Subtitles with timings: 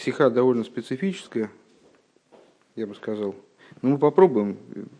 [0.00, 1.50] Сиха довольно специфическая,
[2.74, 3.34] я бы сказал.
[3.82, 4.56] Но мы попробуем.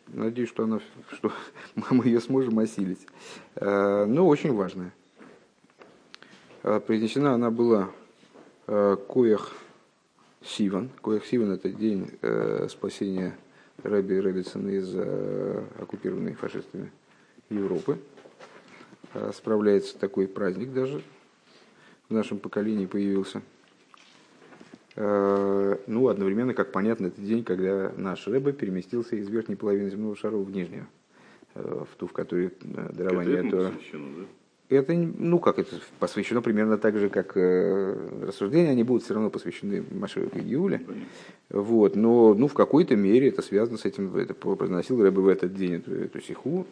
[0.08, 0.80] Надеюсь, что, она,
[1.12, 1.32] что
[1.90, 3.06] мы ее сможем осилить.
[3.54, 4.92] Э, но очень важная.
[6.62, 7.90] Э, произнесена она была
[8.66, 9.52] э, Коях
[10.44, 10.90] Сиван.
[11.02, 12.10] Коях Сиван– это день
[12.68, 13.34] спасения
[13.82, 14.94] Рэби Рэббитсона из
[15.80, 16.92] оккупированной фашистами
[17.48, 17.98] Европы.
[19.32, 21.02] Справляется такой праздник даже.
[22.10, 23.40] В нашем поколении появился–
[25.00, 30.36] ну, одновременно, как понятно, это день, когда наш Рэбе переместился из верхней половины земного шара
[30.36, 30.86] в нижнюю,
[31.54, 33.72] э, в ту, в которой э, дарование Тора.
[34.68, 39.28] Это, ну как, это посвящено примерно так же, как э, рассуждения, они будут все равно
[39.28, 40.80] посвящены Машеву и Юле.
[41.48, 45.54] Вот, но ну, в какой-то мере это связано с этим, это произносил Рэбе в этот
[45.54, 46.66] день эту, эту сиху.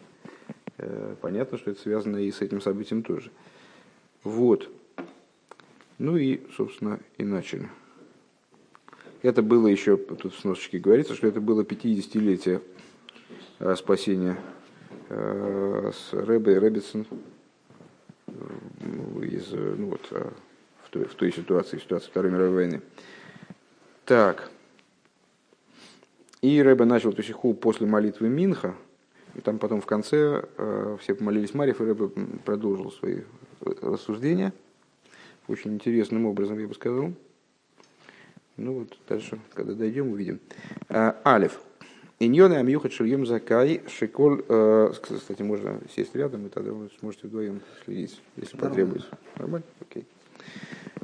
[0.77, 3.31] Э, понятно, что это связано и с этим событием тоже.
[4.23, 4.69] Вот.
[5.97, 7.67] Ну и, собственно, и начали.
[9.21, 12.61] Это было еще, тут в сносочке говорится, что это было 50-летие
[13.59, 14.37] э, спасения
[15.09, 17.05] э, с Рэбой Рэббитсон
[19.23, 20.29] из, ну вот, э,
[20.85, 22.81] в, той, в той ситуации, ситуации Второй мировой войны.
[24.05, 24.49] Так.
[26.41, 28.73] И Рэбе начал эту сиху после молитвы Минха,
[29.35, 32.07] и там потом в конце э, все помолились Марьев, и Рэбе
[32.45, 33.23] продолжил свои
[33.59, 34.53] рассуждения.
[35.49, 37.13] Очень интересным образом, я бы сказал.
[38.59, 40.39] Ну вот дальше, когда дойдем, увидим.
[40.89, 41.61] А, Алиф.
[42.19, 44.43] Иньоны амьюхат шильем закай шиколь.
[44.49, 49.07] Э, кстати, можно сесть рядом, и тогда вы сможете вдвоем следить, если потребуется.
[49.37, 49.65] Нормально?
[49.79, 50.05] Окей.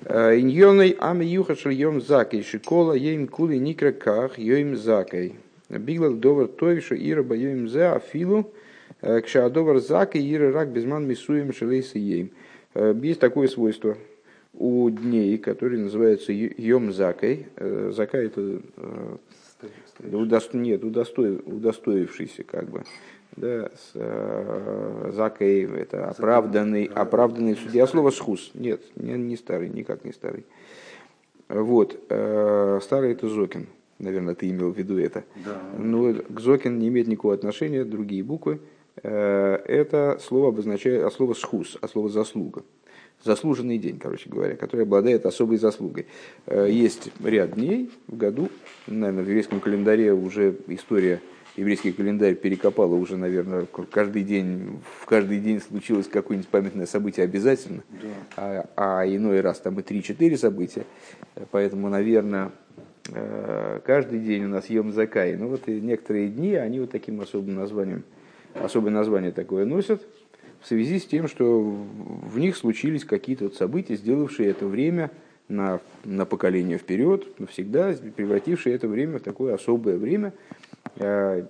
[0.03, 5.35] А, Иньоны амьюхат шильем закай шикола ейм кули никраках йоим закай.
[5.69, 8.51] Биглал довар тойша ира боем зе афилу
[9.01, 12.31] э, кшаадовар закай ира рак безман мисуем шелейса ейм.
[12.73, 13.97] Э, есть такое свойство–
[14.57, 17.47] у дней, которые называются Йом Закой.
[17.55, 19.17] Э, Закай это э,
[20.11, 22.83] удосто, нет, удосто, удостоившийся как бы.
[23.35, 27.85] Да, с, э, Закой это оправданный, оправданный судья.
[27.87, 28.51] Слово схус.
[28.53, 30.45] Нет, не, не старый, никак не старый.
[31.49, 31.99] Вот.
[32.09, 33.67] Э, старый это Зокин.
[33.99, 35.23] Наверное, ты имел в виду это.
[35.43, 35.61] Да.
[35.77, 38.59] Но к Зокин не имеет никакого отношения, другие буквы.
[39.03, 42.63] Э, это слово обозначает, а слово схус, а слово заслуга
[43.25, 46.05] заслуженный день, короче говоря, который обладает особой заслугой.
[46.45, 48.49] Э, есть ряд дней в году,
[48.87, 51.19] наверное, в еврейском календаре уже история
[51.57, 57.83] еврейский календарь перекопала уже, наверное, каждый день, в каждый день случилось какое-нибудь памятное событие обязательно,
[58.01, 58.67] да.
[58.75, 60.85] а, а иной раз там и 3-4 события.
[61.51, 62.51] Поэтому, наверное,
[63.09, 65.35] э, каждый день у нас Йом Закай.
[65.35, 68.03] Ну вот и некоторые дни, они вот таким особым названием,
[68.53, 70.05] особое название такое носят
[70.65, 75.11] в связи с тем, что в них случились какие-то вот события, сделавшие это время
[75.47, 80.33] на, на поколение вперед, навсегда превратившие это время в такое особое время.
[80.97, 81.45] А,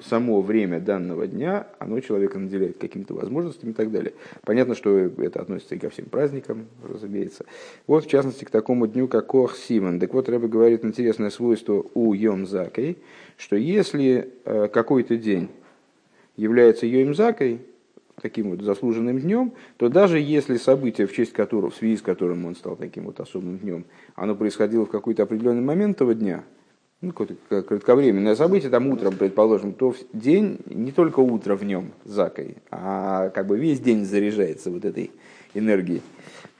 [0.00, 4.12] само время данного дня, оно человека наделяет какими-то возможностями и так далее.
[4.42, 7.46] Понятно, что это относится и ко всем праздникам, разумеется.
[7.86, 9.98] Вот, в частности, к такому дню, как Кох Симон.
[10.00, 12.98] Так вот, Рэбе говорит интересное свойство у Йом Закой,
[13.38, 15.48] что если э, какой-то день
[16.36, 17.60] является Йом Закой,
[18.20, 22.44] таким вот заслуженным днем, то даже если событие, в честь которого, в связи с которым
[22.46, 26.44] он стал таким вот особым днем, оно происходило в какой-то определенный момент этого дня,
[27.00, 32.56] ну, какое-то кратковременное событие, там утром, предположим, то день, не только утро в нем закой,
[32.70, 35.10] а как бы весь день заряжается вот этой
[35.54, 36.02] энергией,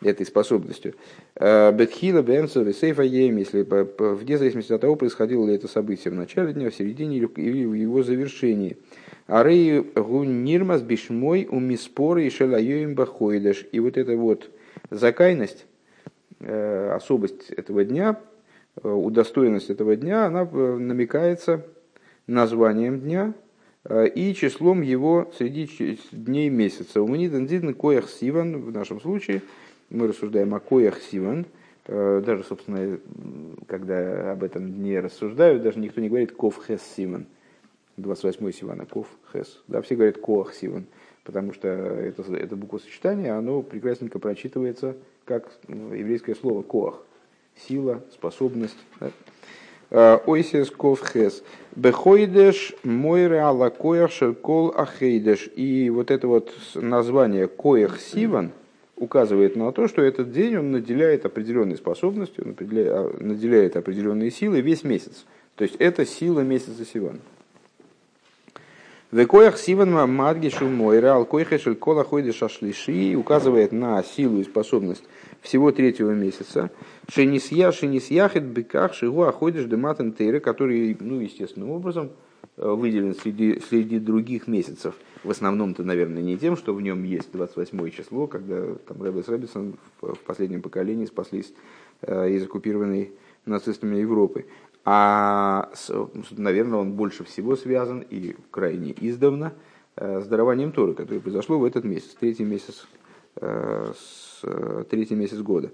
[0.03, 0.95] этой способностью.
[1.37, 6.17] Э, Бетхила, Бенцо, Сейфа Ем, если вне зависимости от того, происходило ли это событие в
[6.17, 8.79] начале дня, в середине или в его завершении–
[9.31, 13.65] Арей гунирмас бишмой у миспоры и шелайоим бахойдаш.
[13.71, 14.51] И вот эта вот
[14.91, 15.67] закайность,
[16.41, 18.19] э, особость этого дня,
[18.83, 21.65] э, удостоенность этого дня, она э, намекается
[22.27, 23.33] названием дня
[23.89, 27.01] и числом его среди дней месяца.
[27.01, 29.41] У Мниден Коях Сиван, в нашем случае,
[29.89, 31.47] мы рассуждаем о Коях Сиван,
[31.87, 32.99] даже, собственно,
[33.67, 37.27] когда об этом дне рассуждают, даже никто не говорит Ков Хес Сиван–
[38.03, 39.63] 28 Сивана, Ков, Хес.
[39.69, 40.87] Да, все говорят Коах Сиван,
[41.25, 47.03] потому что это, это буквосочетание, оно прекрасненько прочитывается как ну, еврейское слово Коах.
[47.69, 48.79] Сила, способность.
[49.01, 49.11] Да?
[49.91, 51.43] А, Ойсес Ков Хес.
[51.77, 55.51] Бехойдеш Мойре Алла Коях Шеркол Ахейдеш.
[55.57, 58.53] И вот это вот название Коях Сиван
[58.97, 62.57] указывает на то, что этот день он наделяет определенной способностью, он
[63.27, 65.25] наделяет определенные силы весь месяц.
[65.57, 67.19] То есть это сила месяца Сивана.
[69.13, 75.03] Векоях Сиван Мадгишу Мойра, Алкойхешель Кола Хойдеша Шлиши указывает на силу и способность
[75.41, 76.71] всего третьего месяца.
[77.09, 82.11] Шенисья, Шенисьяхет, Беках, Шигу, Аходиш, Дематен Тейры, который, ну, естественным образом,
[82.57, 84.95] э, выделен среди, среди других месяцев.
[85.25, 89.75] В основном-то, наверное, не тем, что в нем есть 28 число, когда там Рэббес Рэббисон
[90.01, 91.53] в последнем поколении спаслись
[92.03, 93.11] э, из оккупированной
[93.45, 94.47] нацистами Европы,
[94.85, 95.71] а,
[96.31, 99.53] наверное, он больше всего связан и крайне издавна
[99.97, 102.87] э, с дарованием Торы, которое произошло в этот месяц, третий месяц,
[103.37, 104.43] э, с,
[104.89, 105.71] третий месяц года.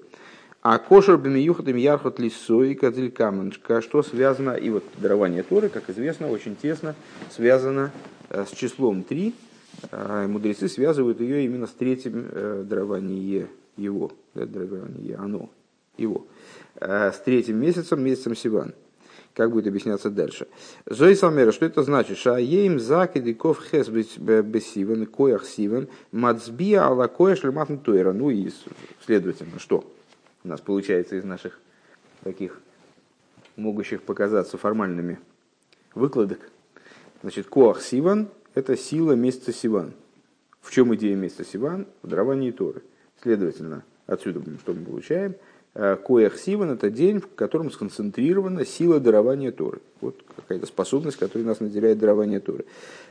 [0.63, 6.29] А кошер бемиюхатым ярхот лисой кадзиль каменшка, что связано, и вот дарование Торы, как известно,
[6.29, 6.97] очень тесно
[7.31, 7.93] связано
[8.31, 9.35] э, с числом 3.
[10.29, 15.51] Мудрецы связывают ее именно с третьим дарованием его, дарование оно,
[15.99, 16.27] его,
[16.81, 18.73] с третьим месяцем, месяцем Сиван.
[19.37, 20.49] Как будет объясняться дальше.
[20.87, 22.17] Зои Салмера, что это значит?
[22.17, 28.15] Шаеем закидиков хес бесивен, коях сивен, мацбия ала коя шлематн тойра.
[28.15, 28.51] Ну и,
[29.05, 29.85] следовательно, что
[30.43, 31.61] у нас получается из наших
[32.25, 32.59] таких
[33.57, 35.19] могущих показаться формальными
[35.95, 36.39] выкладок.
[37.21, 39.93] Значит, коах сиван– это сила месяца сиван.
[40.63, 41.87] В чем идея месяца сиван?
[42.01, 42.83] В даровании Торы.
[43.23, 45.35] Следовательно, отсюда что мы получаем–
[45.77, 49.81] Коях Сиван– это день, в котором сконцентрирована сила дарования Торы.
[50.01, 52.65] Вот какая-то способность, которая нас наделяет дарование Торы.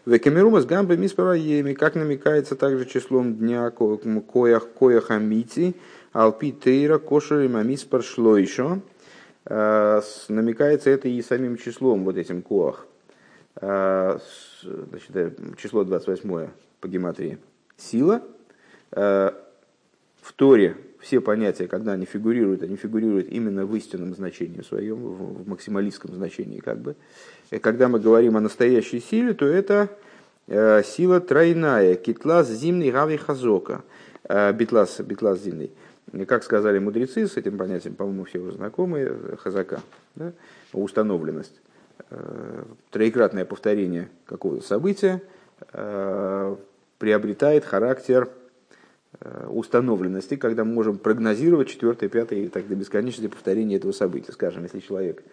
[0.08, 5.76] Векамерума с гамбой миспараеми, как намекается также числом дня Коях Коях Амити,
[6.12, 8.80] Алпи Тейра Кошери Мамиспар Шлойшо.
[9.46, 12.88] Э, намекается это и самим числом, вот этим Коах.
[13.62, 14.18] Э,
[14.64, 16.48] значит, число 28
[16.82, 17.38] по гематрии.
[17.78, 18.24] Сила.
[18.92, 25.48] В Торе все понятия, когда они фигурируют, они фигурируют именно в истинном значении своем, в
[25.48, 26.96] максималистском значении как бы.
[27.52, 29.90] И когда мы говорим о настоящей силе, то это
[30.48, 33.84] э, сила тройная, китлас зимний гави хазока,
[34.24, 35.72] э, битлас, битлас зимний.
[36.28, 39.81] Как сказали мудрецы, с этим понятием, по-моему, все уже знакомы, э, хазака,
[40.16, 40.34] да?
[40.74, 41.62] установленность.
[42.92, 45.22] Троекратное повторение какого-то события
[47.00, 48.30] приобретает характер
[49.48, 54.32] установленности, когда мы можем прогнозировать четвертое, пятое и так до бесконечности повторение этого события.
[54.32, 55.24] Скажем, если человек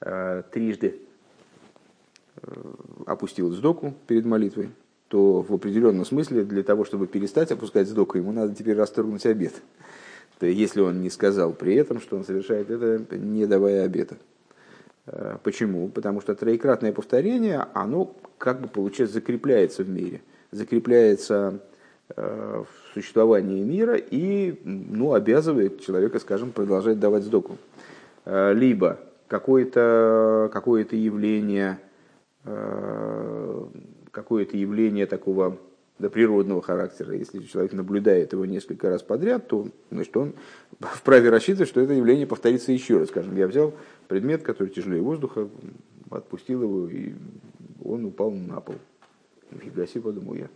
[0.00, 1.00] э, трижды
[2.36, 2.50] э,
[3.06, 4.70] опустил сдоку перед молитвой,
[5.08, 9.54] то в определенном смысле для того, чтобы перестать опускать сдоку, ему надо теперь расторгнуть обед.
[10.38, 14.16] То есть, если он не сказал при этом, что он совершает это, не давая обета.
[15.44, 15.88] Почему?
[15.88, 21.60] Потому что троекратное повторение, оно как бы получается закрепляется в мире, закрепляется
[22.16, 27.56] в существование мира и ну, обязывает человека, скажем, продолжать давать сдоку.
[28.24, 28.98] Э, либо
[29.28, 31.78] какое-то какое явление,
[32.44, 33.66] э,
[34.10, 35.58] какое-то явление такого
[35.98, 37.14] до природного характера.
[37.14, 40.34] Если человек наблюдает его несколько раз подряд, то значит, он
[40.80, 43.08] вправе рассчитывать, что это явление повторится еще раз.
[43.08, 43.74] Скажем, я взял
[44.08, 45.48] предмет, который тяжелее воздуха,
[46.10, 47.14] отпустил его, и
[47.82, 48.76] он упал на пол.
[49.60, 50.48] Фига себе, подумал я.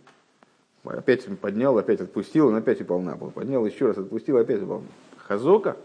[0.89, 3.31] Опять поднял, опять отпустил, он опять упал на пол.
[3.31, 4.83] Поднял еще раз, отпустил, опять упал.
[5.17, 5.77] Хазока.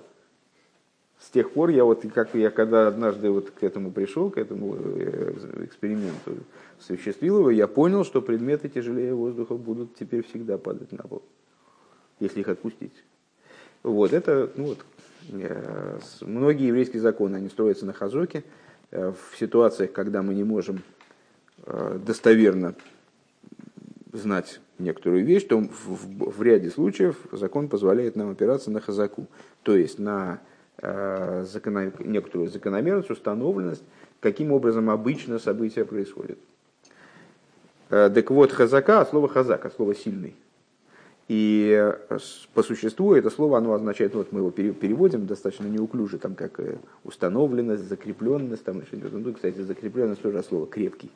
[1.19, 4.77] С тех пор я вот, как я когда однажды вот к этому пришел, к этому
[4.77, 5.35] э,
[5.65, 6.33] эксперименту,
[6.81, 11.23] осуществил его, я понял, что предметы тяжелее воздуха будут теперь всегда падать на пол,
[12.19, 12.93] если их отпустить.
[13.85, 14.79] Вот это, ну вот,
[15.31, 18.43] э, многие еврейские законы, они строятся на хазоке.
[18.91, 20.83] Э, в ситуациях, когда мы не можем
[22.05, 22.75] достоверно
[24.13, 29.27] знать некоторую вещь, то в, в, ряде случаев закон позволяет нам опираться на хазаку,
[29.63, 30.41] то есть на
[30.79, 33.83] э, закономер, некоторую закономерность, установленность,
[34.21, 36.39] каким образом обычно события происходят.
[37.91, 40.35] Э, так вот, хазака от слова хазак, от слова сильный.
[41.29, 42.19] И э,
[42.53, 46.77] по существу это слово оно означает, вот мы его переводим достаточно неуклюже, там как э,
[47.05, 51.11] установленность, закрепленность, там еще ну, кстати, закрепленность тоже слово крепкий,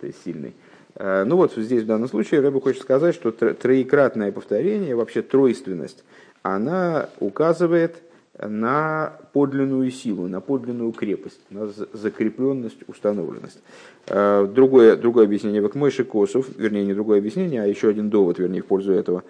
[0.00, 0.54] то есть сильный.
[0.96, 6.04] Э, ну вот здесь в данном случае Рэбе хочет сказать, что троекратное повторение, вообще тройственность,
[6.42, 8.02] она указывает
[8.38, 13.60] на подлинную силу, на подлинную крепость, на закрепленность, установленность.
[14.08, 18.62] Э, другое, другое объяснение Вакмойши Косов, вернее, не другое объяснение, а еще один довод, вернее,
[18.62, 19.22] в пользу этого,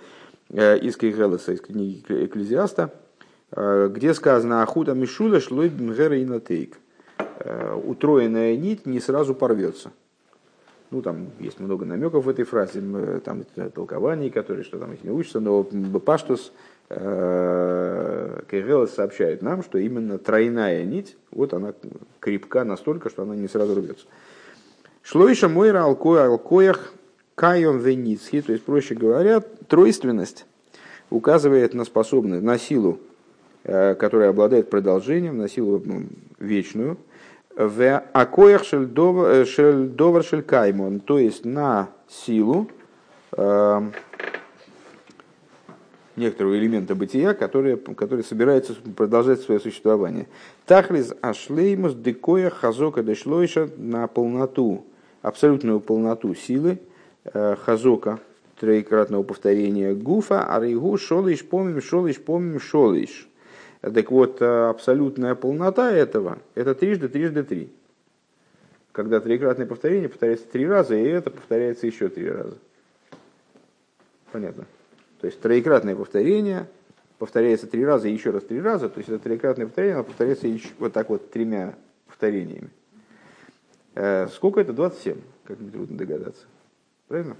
[0.51, 2.93] э, из Кейгелеса, из книги Экклезиаста,
[3.55, 6.79] где сказано «Ахуда Мишула шлой бмгера и натейк».
[7.85, 9.91] Утроенная нить не сразу порвется.
[10.93, 12.83] Ну, там есть много намеков в этой фразе,
[13.25, 13.45] там
[13.75, 16.53] толкований, которые что там их не учатся, но Паштус
[16.91, 21.73] э, сообщает нам, что именно тройная нить, вот она
[22.21, 24.05] крепка настолько, что она не сразу рвется.
[25.03, 26.93] Шлойша Мойра Алкоя Алкоях
[27.37, 30.45] кайом веницхи, то есть, проще говоря, тройственность
[31.09, 33.01] указывает на способность, на силу,
[33.65, 35.83] э, которая обладает продолжением, на силу
[36.39, 36.99] вечную,
[37.57, 42.69] в акоях шельдовар э, шелькаймон, то есть на силу
[43.33, 43.83] э,
[46.17, 50.29] некоторого элемента бытия, который, который собирается продолжать свое существование.
[50.67, 54.85] Тахлиз ашлеймус декоя хазока дешлойша на полноту,
[55.21, 56.79] абсолютную полноту силы
[57.25, 58.21] э, хазока,
[58.59, 63.29] троекратного повторения гуфа, а рейгу шолиш помим, шолиш помим, шолиш.
[63.83, 67.73] Так вот, э, абсолютная полнота этого– это трижды, трижды три.
[68.93, 72.57] Когда троекратное повторение повторяется три раза, и это повторяется еще три раза.
[74.31, 74.67] Понятно?
[75.21, 76.69] То есть троекратное повторение
[77.19, 78.89] повторяется три раза и еще раз три раза.
[78.89, 81.75] То есть это троекратное повторение, оно повторяется еще, вот так вот тремя
[82.07, 82.71] повторениями.
[83.97, 84.73] Э, сколько это?
[84.73, 86.45] 27, как нетрудно догадаться.
[87.09, 87.37] Правильно?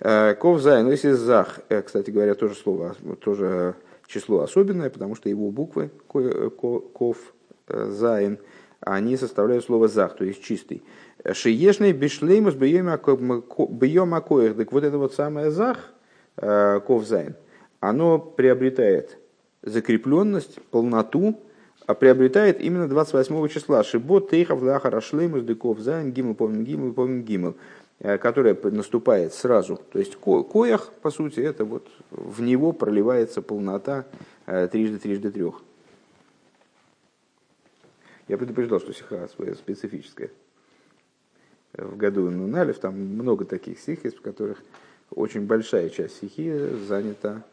[0.00, 3.74] Э, כ״ז, ну если זך, кстати говоря, тоже слово, тоже
[4.06, 7.18] число особенное, потому что его буквы כ״ף
[7.68, 8.38] зайн,
[8.80, 10.82] они составляют слово зах, то есть чистый.
[11.32, 12.88] Шиешный бишлеймус бьем
[14.14, 14.56] акоих.
[14.56, 15.92] Так вот это вот самое зах,
[16.38, 17.34] Э, ковзайн,
[17.80, 19.16] оно приобретает
[19.62, 21.40] закрепленность, полноту,
[21.86, 23.82] а приобретает именно 28 числа.
[23.82, 27.54] Шибот тейхав лахар ашлеймус деков зайн гимл помним гимл помним гимл, э,
[28.00, 29.80] которая наступает сразу.
[29.92, 34.04] То есть коях, по сути, это вот в него проливается полнота
[34.46, 35.62] э, трижды трижды трех.
[38.28, 40.30] Я предупреждал, что сиха своя специфическая.
[41.72, 44.58] В году Нуналев там много таких стих, в которых
[45.10, 46.52] очень большая часть стихи
[46.88, 47.44] занята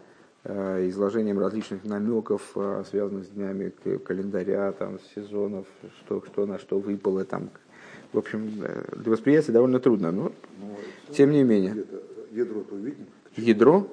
[0.43, 3.69] э, изложением различных намеков, э, связанных с днями
[3.99, 5.67] календаря, там, сезонов,
[5.99, 7.23] что, что на что выпало.
[7.25, 7.49] Там.
[8.13, 10.77] В общем, э, для восприятия довольно трудно, но ну,
[11.11, 11.83] тем не менее.
[12.31, 13.07] Ядро увидим?
[13.35, 13.87] Ядро?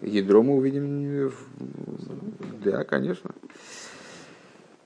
[0.00, 1.30] Ядро мы увидим.
[2.64, 3.30] Да, конечно.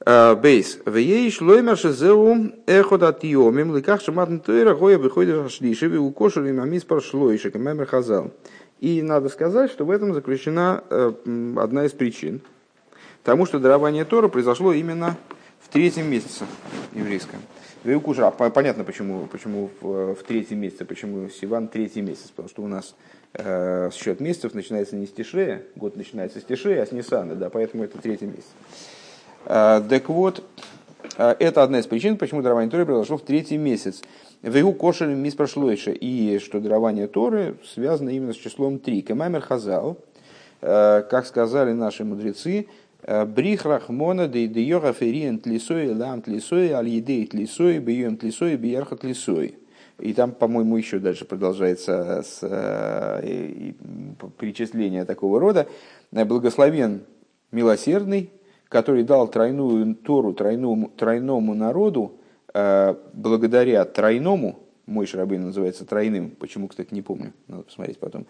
[0.05, 0.81] Бейс.
[0.85, 6.85] Вееш лоймер шезеу эхот от йомим, ликах шаматн тойра, гоя выходит шлиши, ви укошили мамис
[6.85, 8.33] пар шлойши, камемер хазал.
[8.81, 10.83] И надо сказать, что в этом заключена
[11.57, 12.43] одна из причин.
[13.23, 15.17] Тому, что дарование Тора произошло именно
[15.61, 16.45] в третьем месяце
[16.93, 17.41] еврейском.
[17.85, 22.67] Веукуша, понятно, почему, почему в, в третьем месяце, почему Сиван третий месяц, потому что у
[22.67, 22.95] нас
[23.35, 27.51] э, счет месяцев начинается не с Тишрея, год начинается с Тишрея, а с Нисана, да,
[27.51, 28.49] поэтому это третий месяц.
[29.45, 30.43] Э, так вот,
[31.19, 34.01] э, это одна из причин, почему дарование Торы произошло в третий месяц.
[34.41, 39.03] В его кошеле мисс прошлойше, и что дарование Торы связано именно с числом 3.
[39.03, 39.99] Кемаймер Хазал,
[40.63, 42.67] э, как сказали наши мудрецы,
[43.07, 49.57] Брих Рахмона да идеора фериен тлисой лам тлисой аль едей тлисой бьем тлисой биярха тлисой.
[49.99, 53.75] И там, по-моему, еще дальше продолжается с, и,
[54.39, 55.69] перечисление такого рода.
[56.11, 57.03] Благословен
[57.53, 58.31] милосердный,
[58.69, 62.19] который дал тройную Тору тройному, тройному народу,
[62.53, 68.27] э, благодаря тройному, мой шарабын называется тройным, почему, кстати, не помню, надо посмотреть потом,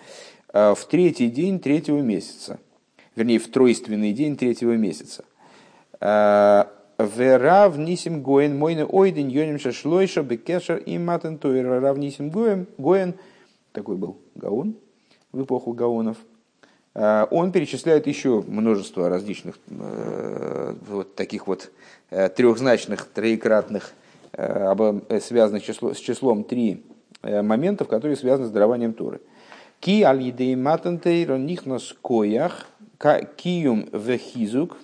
[0.52, 2.58] э, в третий день третьего месяца,
[3.16, 5.24] вернее, в тройственный день третьего месяца.
[6.00, 6.64] Э,
[6.98, 13.14] Верав нисим гоен мойны ойден йоним шашлойша бекешер и матен тойра рав нисим гоен,
[13.72, 14.76] такой был гаон
[15.32, 16.18] в эпоху гаонов–
[16.94, 21.70] Э, он перечисляет еще множество различных э, вот таких вот
[22.10, 23.92] трехзначных, троекратных,
[24.32, 26.84] связанных с числом три
[27.22, 29.20] моментов, которые связаны с дарованием Торы.
[29.80, 32.68] Ки аль едей матантейр нихнос коях,
[33.36, 34.78] киюм вехизук,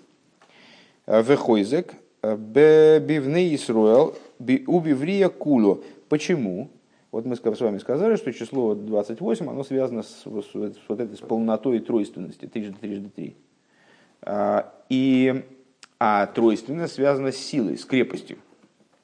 [1.06, 5.82] вехойзек, бивней Исруэл, убиврия кулу.
[6.08, 6.70] Почему?
[7.12, 10.54] Вот мы с вами сказали, что число 28, оно связано с, с, с
[10.88, 13.36] вот этой с полнотой тройственности, трижды, трижды, три.
[14.22, 15.44] А, и,
[15.98, 18.38] а тройственность связана с силой, с крепостью.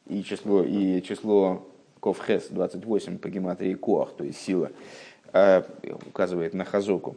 [0.06, 1.66] И число, и число
[2.00, 4.70] Ковхес 28 по гематрии Коах, то есть сила,
[5.32, 5.66] а,
[6.06, 7.16] указывает на Хазоку.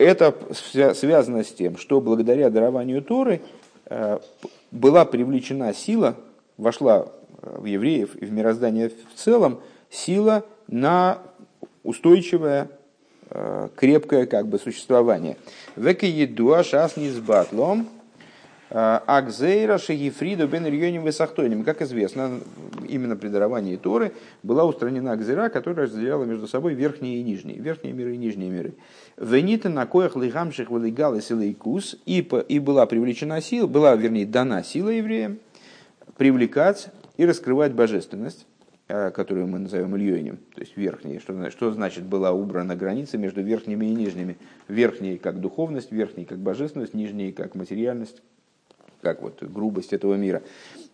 [0.00, 3.42] Это связано с тем, что благодаря дарованию Торы
[3.84, 4.22] а,
[4.70, 6.16] была привлечена сила,
[6.56, 7.08] вошла
[7.42, 11.18] в евреев и в мироздание в целом сила на
[11.82, 12.70] устойчивое,
[13.28, 15.36] э, крепкое как бы существование.
[15.76, 17.99] Веки едуа шас низбатлом э,
[18.70, 21.64] Акзейра Шагифриду бен Ильоним Весахтоним.
[21.64, 22.40] Как известно,
[22.88, 24.12] именно при даровании Торы
[24.44, 28.74] была устранена Акзейра, которая разделяла между собой верхние и нижние, верхние миры и нижние миры.
[29.16, 32.22] Венита на коях лигамших валигал и кус, и
[32.60, 35.38] была привлечена сила, была, вернее, дана сила евреям
[36.16, 38.46] привлекать и раскрывать божественность,
[38.86, 43.86] которую мы назовем Ильёнем, то есть верхней, что, что значит была убрана граница между верхними
[43.86, 44.36] и нижними.
[44.68, 48.22] Верхней как духовность, верхней как божественность, нижней как материальность,
[49.02, 50.42] как вот грубость этого мира.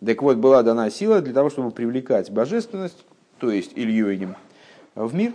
[0.05, 3.05] Так вот, была дана сила для того, чтобы привлекать божественность,
[3.39, 4.35] то есть Ильёнем,
[4.95, 5.33] в мир.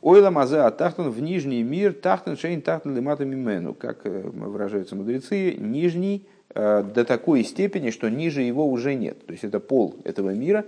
[0.00, 5.54] Ойла мазе атахтан в нижний мир, тахтан шейн тахтан лимата мимену, как э, выражаются мудрецы,
[5.56, 9.24] нижний э, до такой степени, что ниже его уже нет.
[9.26, 10.64] То есть это пол этого мира.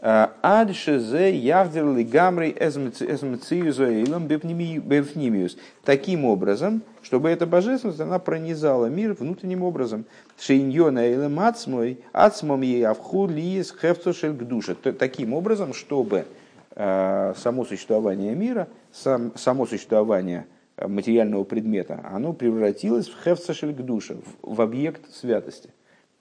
[0.00, 5.56] Э, Адшезе яхдер лигамрей эзмциюзоилом бефнимиус.
[5.84, 10.04] Таким образом, чтобы эта божественность, она пронизала мир внутренним образом.
[10.38, 14.74] Шейньона эйлем ацмой, ацмом ей авхуд лиес хефцошель гдуша.
[14.74, 16.24] Таким образом, чтобы
[16.82, 20.46] Э, само существование мира, сам, само существование
[20.78, 25.70] материального предмета, оно превратилось в хевцашель душа, в, в объект святости.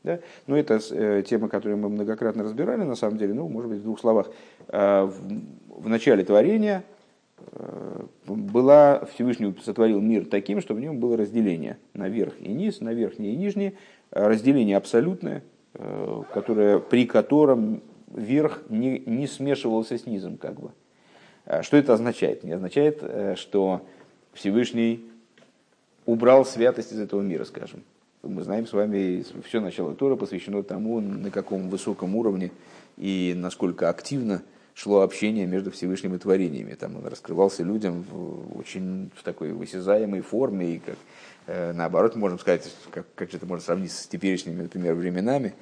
[0.04, 0.20] Да?
[0.48, 3.84] Но это э, тема, которую мы многократно разбирали, на самом деле, ну, может быть, в
[3.84, 4.30] двух словах.
[4.68, 6.84] Э, в, в начале творения
[7.38, 12.80] э, была, Всевышний сотворил мир таким, что в нем было разделение на верх и низ,
[12.80, 13.74] на верхние и нижние,
[14.12, 17.82] разделение абсолютное, э, которое, при котором
[18.14, 20.72] верх не, не смешивался с низом, как бы.
[21.46, 22.44] А что это означает?
[22.44, 23.82] Не означает, э, что
[24.34, 25.10] Всевышний
[26.06, 27.84] убрал святость из этого мира, скажем.
[28.22, 32.52] Мы знаем с вами, все начало Тора посвящено тому, на каком высоком уровне
[32.98, 36.74] и насколько активно шло общение между Всевышним и творениями.
[36.74, 40.96] Там он раскрывался людям в очень в такой высязаемой форме, и как,
[41.48, 45.54] э, наоборот, можем сказать, как, как это можно сравнить с теперешними, например, временами,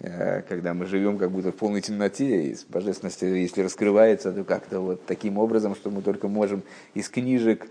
[0.00, 4.80] Э, когда мы живем как будто в полной темноте, и божественность, если раскрывается, то как-то
[4.80, 6.62] вот таким образом, что мы только можем
[6.94, 7.68] из книжек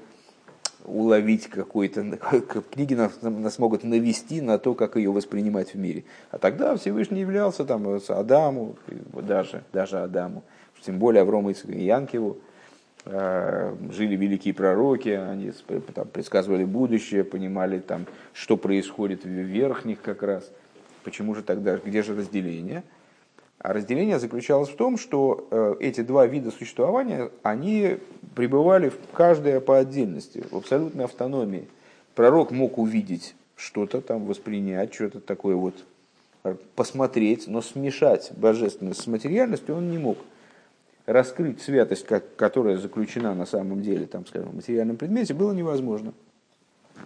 [0.86, 2.20] уловить какой-то,
[2.72, 6.04] книги нас, нас могут навести на то, как ее воспринимать в мире.
[6.32, 8.76] А тогда Всевышний являлся там с Адаму,
[9.14, 10.44] даже, даже Адаму,
[10.86, 12.38] тем более Аврому и Янкеву,
[13.06, 15.52] э, жили великие пророки, они
[15.94, 20.52] там, предсказывали будущее, понимали, там, что происходит в верхних как раз–
[21.04, 22.84] Почему же тогда, где же разделение?
[23.64, 27.98] А разделение заключалось в том, что э, эти два вида существования, они
[28.36, 31.70] пребывали в каждое по отдельности, в абсолютной автономии.
[32.14, 35.76] Пророк мог увидеть что-то там, воспринять, что-то такое вот,
[36.44, 40.18] э, посмотреть, но смешать божественность с материальностью он не мог.
[41.06, 46.14] Раскрыть святость, как, которая заключена на самом деле, там, скажем, в материальном предмете, было невозможно.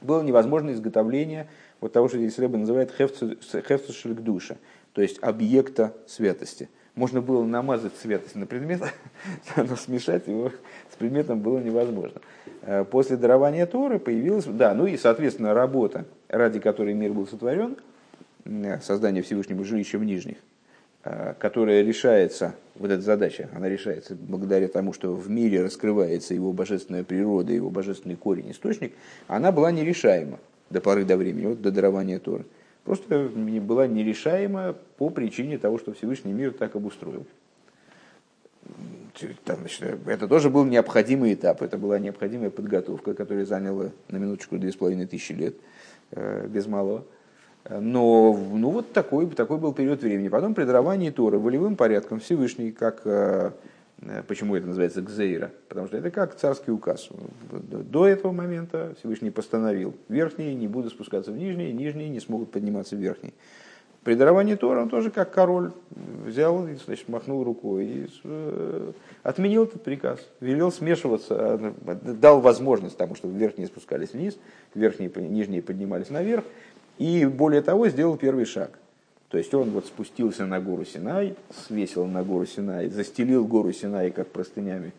[0.01, 1.47] Было невозможно изготовление
[1.81, 4.57] вот того, что здесь Рэбе называет хефцу шельгдуша,
[4.97, 6.69] то есть объекта святости.
[6.95, 8.81] Можно было намазать святость на предмет,
[9.55, 10.51] но смешать его
[10.91, 12.19] с предметом было невозможно.
[12.63, 17.77] Э, после дарования Торы появилась, да, ну и, соответственно, работа, ради которой мир был сотворен,
[18.45, 20.37] э, создание Всевышнего жилища в Нижних,
[21.03, 26.53] э, которая решается, вот эта задача, она решается благодаря тому, что в мире раскрывается его
[26.53, 28.95] божественная природа, его божественный корень, источник,
[29.27, 30.39] она была нерешаема
[30.71, 32.45] до поры до времени, вот до дарования Торы.
[32.87, 37.25] Просто была нерешаема по причине того, что Всевышний мир так обустроил.
[39.43, 44.57] Там, значит, это тоже был необходимый этап, это была необходимая подготовка, которая заняла на минуточку
[44.57, 45.55] две с половиной тысячи лет,
[46.11, 47.03] э, без малого.
[47.69, 50.29] Но ну, вот такой, такой был период времени.
[50.29, 53.51] Потом при даровании Торы волевым порядком Всевышний, как э,
[54.27, 55.51] почему это называется гзейра?
[55.69, 57.09] Потому что это как царский указ.
[57.51, 62.95] До этого момента Всевышний постановил, верхние не будут спускаться в нижние, нижние не смогут подниматься
[62.95, 63.33] в верхние.
[64.03, 65.73] При даровании Тора он тоже как король
[66.25, 68.91] взял и значит, махнул рукой и э,
[69.23, 74.37] отменил этот приказ, велел смешиваться, дал возможность тому, чтобы верхние спускались вниз,
[74.73, 76.45] верхние, нижние поднимались наверх,
[76.97, 78.79] и более того сделал первый шаг–
[79.29, 81.35] то есть он вот спустился на гору Синай,
[81.67, 84.93] свесил на гору Синай, застелил гору Синай как простынями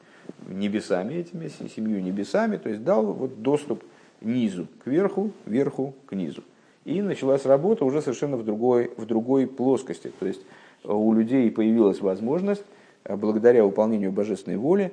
[0.47, 3.83] небесами этими, семью небесами, то есть дал вот доступ
[4.21, 6.45] низу к верху, верху к низу.
[6.85, 10.13] И началась работа уже совершенно в другой, в другой плоскости.
[10.19, 10.41] То есть
[10.85, 12.65] у людей появилась возможность,
[13.05, 14.93] э, благодаря выполнению божественной воли,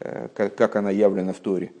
[0.00, 1.72] э, как она явлена в Торе,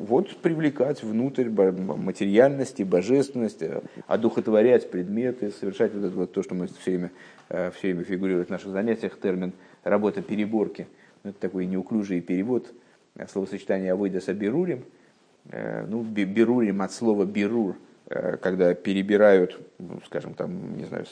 [0.00, 6.92] вот привлекать внутрь материальности, божественности, одухотворять предметы, совершать вот это вот то, что мы все
[6.92, 7.10] время,
[7.50, 9.52] э, все время фигурирует в наших занятиях, термин
[9.84, 10.86] работа переборки.
[11.22, 12.72] Это такой неуклюжий перевод
[13.14, 14.84] э, словосочетания авойда с берурим.
[15.50, 17.76] Э, ну, берурим от слова берур,
[18.08, 21.04] когда перебирают, ну, скажем, там, не знаю,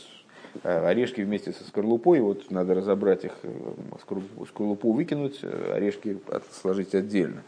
[0.62, 3.32] орешки вместе со скорлупой, вот надо разобрать их,
[4.00, 6.18] скорлупу выкинуть, орешки
[6.50, 7.42] сложить отдельно.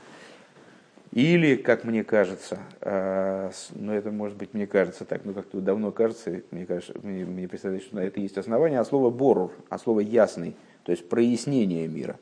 [1.12, 5.90] Или, как мне кажется, э, ну это может быть мне кажется так, но как-то давно
[5.90, 9.78] кажется, мне, кажется, мне, мне представляется, что на это есть основание, а слово борур, а
[9.78, 12.16] слово ясный, то есть прояснение мира.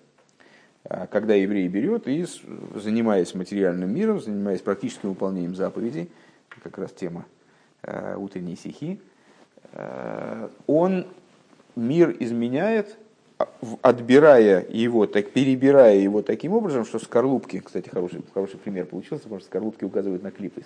[0.84, 2.24] Э, когда еврей берет и,
[2.76, 6.10] занимаясь материальным миром, занимаясь практическим выполнением заповедей,
[6.62, 7.26] как раз тема
[7.82, 9.00] э, утренней стихи,
[10.66, 11.06] он
[11.76, 12.96] мир изменяет
[13.82, 19.40] отбирая его, так, перебирая его таким образом, что скорлупки, кстати, хороший, хороший пример получился, потому
[19.40, 20.62] что скорлупки указывают на клипы.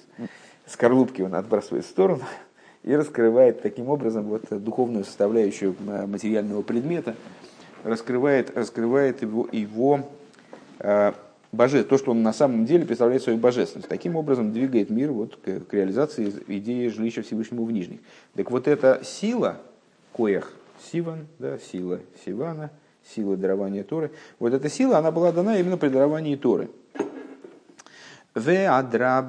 [0.67, 2.23] Скорлупки он отбрасывает в сторону
[2.83, 7.15] и раскрывает таким образом вот духовную составляющую э, материального предмета,
[7.85, 10.01] раскрывает, раскрывает его, его
[10.79, 11.13] э,
[11.53, 13.89] боже, то, что он на самом деле представляет свою божественность.
[13.89, 18.01] Таким образом двигает мир вот к, к реализации идеи жилища Всевышнему в Нижних.
[18.35, 19.59] Так вот эта сила,
[20.13, 20.53] коях,
[20.91, 22.71] Сиван, да, сила Сивана,
[23.15, 24.11] сила дарования Торы.
[24.39, 26.71] Вот эта сила, она была дана именно при даровании Торы.
[28.35, 29.29] В адраб...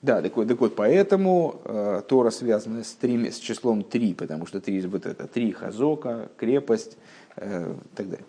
[0.00, 4.46] Да, так вот, так вот поэтому э, Тора связана с, три, с числом 3, потому
[4.46, 6.96] что 3 вот это 3 хазока, крепость
[7.34, 8.24] э, и так далее.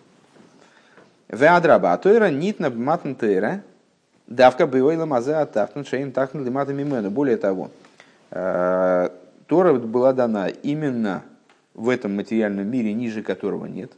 [1.27, 3.61] В адраба Тора нитна матн тера,
[4.25, 7.11] давка бывайла мазе атахтан шейн тахтан лимата мимену.
[7.11, 7.69] Более того,
[8.31, 9.09] э,
[9.45, 11.23] Тора была дана именно
[11.79, 13.93] в этом материальном мире, ниже которого нет.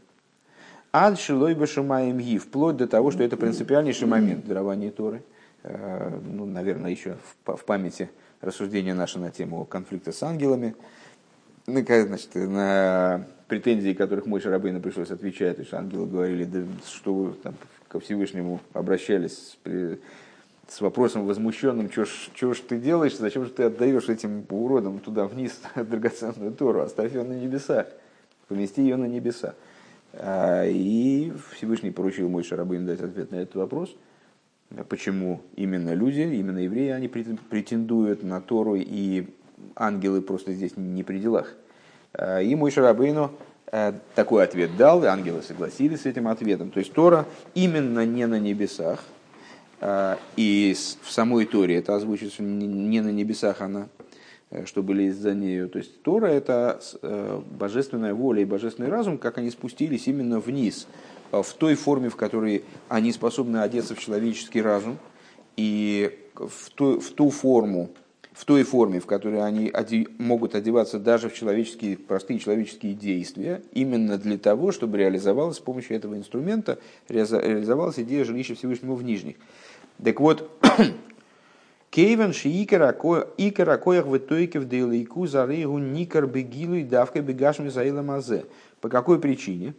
[0.94, 5.24] Ад шилой башумаем ги, вплоть до того, что это принципиальнейший момент дарования Торы.
[5.64, 8.10] Э, ну, наверное, еще в памяти
[8.42, 10.76] рассуждения наши на тему конфликта с ангелами.
[11.66, 17.36] Ну, значит, на претензии, которых мой Шарабейна пришлось отвечать, то есть ангелы говорили, да, что
[17.42, 17.56] там,
[17.88, 19.58] ко Всевышнему обращались
[20.72, 25.60] с, вопросом возмущенным, что ж ты делаешь, зачем же ты отдаешь этим уродам туда вниз
[25.76, 27.88] драгоценную Тору, оставь ее на небесах,
[28.48, 29.56] помести ее на небеса.
[30.14, 33.96] А, и Всевышний поручил мой Шарабейн дать ответ на этот вопрос,
[34.90, 39.28] почему именно люди, именно евреи, они претендуют на Тору, и
[39.76, 41.54] ангелы просто здесь не при делах.
[42.14, 43.32] А, и мой Шарабейну
[43.72, 46.72] э, такой ответ дал, и ангелы согласились с этим ответом.
[46.72, 49.04] То есть Тора именно не на небесах,
[50.36, 53.90] и в самой Торе это озвучивается не на небесах она,
[54.52, 55.68] э, что были из-за нее.
[55.68, 60.88] То есть Тора– это э, божественная воля и божественный разум, как они спустились именно вниз,
[61.32, 65.00] э, в той форме, в которой они способны одеться в человеческий разум,
[65.58, 67.90] и в ту, в ту форму,
[68.34, 73.62] в той форме, в которой они оде, могут одеваться даже в человеческие, простые человеческие действия,
[73.74, 79.36] именно для того, чтобы реализовалась с помощью этого инструмента, реализовалась идея жилища Всевышнего в нижних.
[80.04, 80.50] Так вот,
[81.92, 82.94] Кейвен ши икара
[83.78, 88.46] коях в итоге в дейлайку за рейгу никар бегилу и давка бегашми заила мазе.
[88.80, 89.76] По какой причине?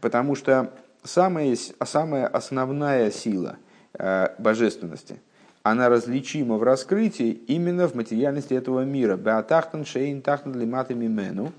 [0.00, 3.56] Потому что самая, самая основная сила
[3.98, 5.20] э, божественности,
[5.62, 9.16] она различима в раскрытии именно в материальности этого мира.
[9.16, 11.52] Беатахтан шейн тахтан лимата мимену,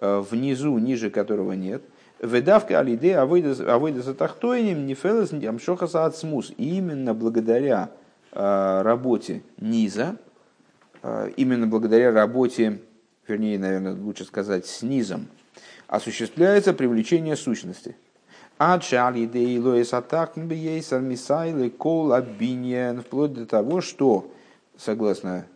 [0.00, 1.82] э, внизу, ниже которого нет–
[2.20, 6.52] Ведавка алиде авойда за тахтойним нефелес амшохаса ацмус.
[6.56, 7.90] Именно благодаря
[8.32, 10.16] э, работе низа,
[11.02, 12.80] э, именно благодаря работе,
[13.26, 15.26] вернее, наверное, лучше сказать, с низом,
[15.88, 17.96] осуществляется привлечение сущности.
[23.02, 24.32] Вплоть до того, что,
[24.78, 25.46] согласно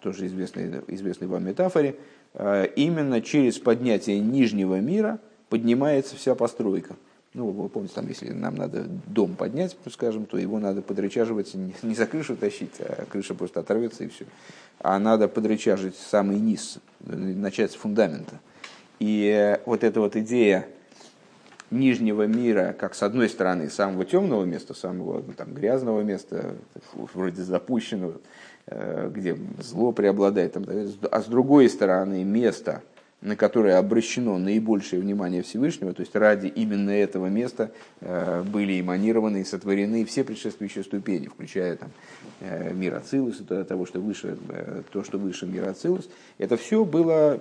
[0.00, 1.96] тоже известной, известной вам метафоре,
[2.34, 5.18] э, именно через поднятие нижнего мира–
[5.52, 6.96] поднимается вся постройка.
[7.34, 11.94] Ну, вы помните, там, если нам надо дом поднять, скажем, то его надо подрычаживать, не
[11.94, 14.24] за крышу тащить, а крыша просто оторвется и все.
[14.78, 18.40] А надо подрычажить самый низ, начать с фундамента.
[18.98, 20.66] И э, вот эта вот идея
[21.70, 26.56] нижнего мира, как с одной стороны самого темного места, самого ну, там, грязного места,
[26.94, 28.22] вроде запущенного,
[28.68, 32.80] э, где зло преобладает, а с другой стороны места,
[33.22, 39.42] на которое обращено наибольшее внимание Всевышнего, то есть ради именно этого места э, были эманированы
[39.42, 41.90] и сотворены все предшествующие ступени, включая там,
[42.40, 46.08] э, мир Ацилус, того, что выше, э, то, что выше мира Ацилус.
[46.38, 47.40] Это все было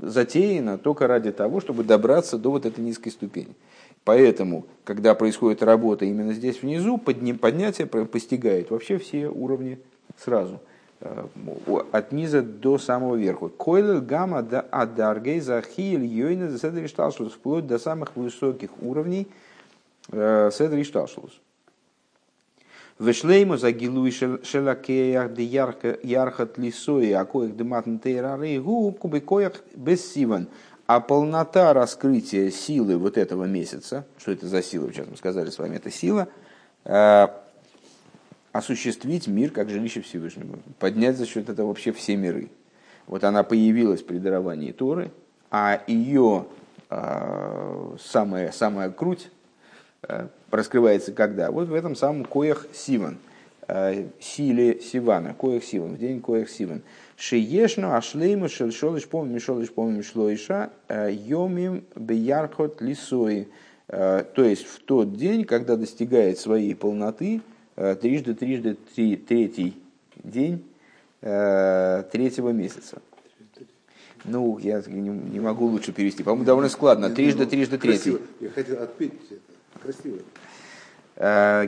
[0.00, 3.54] затеяно только ради того, чтобы добраться до вот этой низкой ступени.
[4.04, 9.78] Поэтому, когда происходит работа именно здесь внизу, поднятие постигает вообще все уровни
[10.16, 10.62] сразу–
[11.00, 13.48] от низа до самого верху.
[13.48, 19.28] Койлер гамма да адаргей захиль йойна за седри шталшлус, вплоть до самых высоких уровней
[20.10, 21.40] э, седри шталшлус.
[22.98, 30.12] Вешлейму за гилуй шелакеях де ярхат лисои, а коих дематн тейрары губ кубы коях без
[30.12, 30.48] сиван.
[30.86, 35.58] А полнота раскрытия силы вот этого месяца, что это за сила, сейчас мы сказали с
[35.58, 36.28] вами, это сила,
[36.84, 37.28] э,
[38.52, 42.50] осуществить мир как жилище Всевышнего, поднять за счет этого вообще все миры.
[43.06, 45.10] Вот она появилась при даровании Торы,
[45.50, 46.46] а ее
[46.90, 49.30] э, самая, самая круть
[50.02, 51.50] э, раскрывается когда?
[51.50, 53.18] Вот в этом самом Коях Сиван,
[53.66, 56.82] э, силе Сивана, Коях Сиван, в день Коях Сиван.
[57.16, 63.48] Шиешну ашлейму шельшолыш помню мишолыш помню шлоиша э, йомим беярхот лисои.
[63.90, 67.40] То есть в тот день, когда достигает своей полноты,
[68.00, 69.80] трижды, трижды, три, третий
[70.16, 70.64] день
[71.20, 73.00] третьего месяца.
[74.24, 76.24] Ну, я не, не могу лучше перевести.
[76.24, 77.08] По-моему, довольно складно.
[77.08, 78.18] Трижды, ну, трижды, третий.
[78.40, 79.40] Я хотел отметить это.
[79.80, 80.18] Красиво.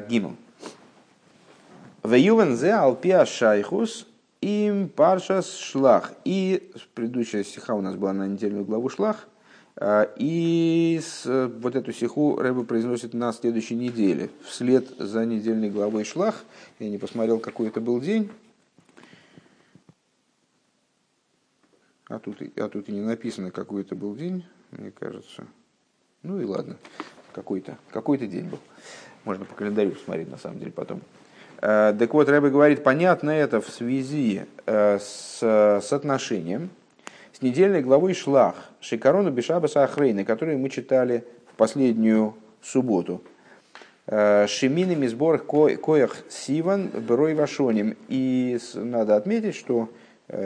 [0.09, 0.37] Гимл.
[2.03, 4.07] Веювен зе алпиа шайхус
[4.41, 6.13] им паршас шлах.
[6.25, 9.29] И предыдущая стиха у нас была на недельную главу шлах.
[9.77, 16.05] А, и с, вот эту стиху Рэба произносит на следующей неделе, вслед за недельной главой
[16.05, 16.45] шлах.
[16.79, 18.31] Я не посмотрел, какой это был день.
[22.09, 25.47] А тут, а тут и не написано, какой это был день, мне кажется.
[26.23, 26.77] Ну и ладно,
[27.33, 28.59] какой-то какой день был.
[29.25, 31.03] Можно по календарю посмотреть, на самом деле, потом.
[31.63, 36.71] Э, так вот, Рэбе говорит, понятно это в связи э, с, с отношением,
[37.43, 43.23] недельной главой Шлах, Шикарону Бешаба Сахрейны, которую мы читали в последнюю субботу.
[44.07, 47.97] Э, Шиминами сборах коях Сиван Брой Вашоним.
[48.09, 49.89] И надо отметить, что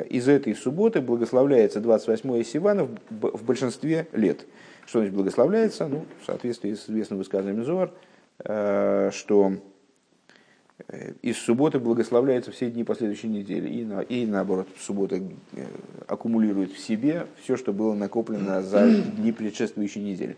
[0.08, 4.46] из этой субботы благословляется 28 Сивана в большинстве лет.
[4.86, 5.86] Что значит благословляется?
[5.86, 7.90] Ну, в соответствии с известным высказыванием Зор,
[9.12, 9.56] что Э,
[11.22, 13.68] из субботы благословляется все дни последующей недели.
[13.68, 15.66] И, на, и наоборот, суббота э,
[16.08, 20.36] аккумулирует в себе все, что было накоплено за дни предшествующей недели.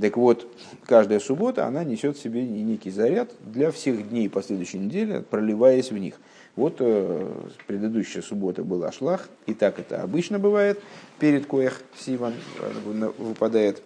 [0.00, 0.48] Так вот,
[0.86, 5.98] каждая суббота, она несет в себе некий заряд для всех дней последующей недели, проливаясь в
[5.98, 6.14] них.
[6.56, 7.32] Вот э,
[7.66, 10.80] предыдущая суббота была шлах, и так это обычно бывает.
[11.18, 13.82] Перед коях Сиван э, выпадает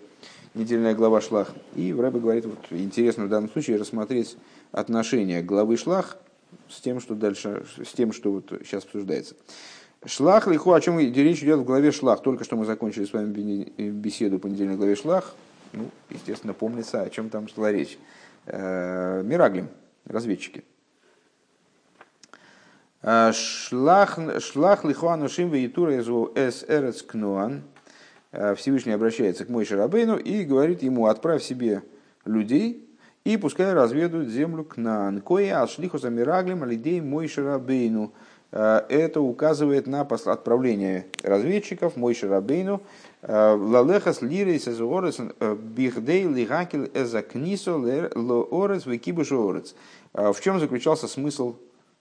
[0.55, 1.53] недельная глава шлах.
[1.74, 4.37] И Рэбе говорит, вот интересно в данном случае рассмотреть
[4.72, 6.18] отношение главы шлах
[6.68, 9.35] с тем, что дальше, с тем, что вот сейчас обсуждается.
[10.04, 12.22] Шлах лиху, о чем речь идет в главе шлах.
[12.22, 15.35] Только что мы закончили с вами беседу по недельной главе шлах.
[15.72, 17.98] Ну, естественно, помнится, о чем там шла речь.
[18.46, 19.68] Э, Мираглим,
[20.07, 20.64] разведчики.
[23.02, 25.92] Э, шлах, шлах лиху анушим вейтура
[26.35, 27.62] эс эрец кнуан.
[28.31, 31.83] Э, Всевышний обращается к Мойше Рабейну и говорит ему, отправь себе
[32.24, 32.88] людей,
[33.24, 35.20] и пускай разведут землю к Наан.
[35.20, 38.12] Кое ашлиху за мираглем алидей Мойше Рабейну.
[38.52, 42.81] Э, это указывает на отправление разведчиков Мойше Рабейну.
[43.22, 45.18] Э, Лалехас лирейс эзуорес
[45.74, 47.76] бихдей лигакел эзакнисо
[48.14, 49.74] лоорес викибушоорец.
[50.12, 51.57] В чем заключался смысл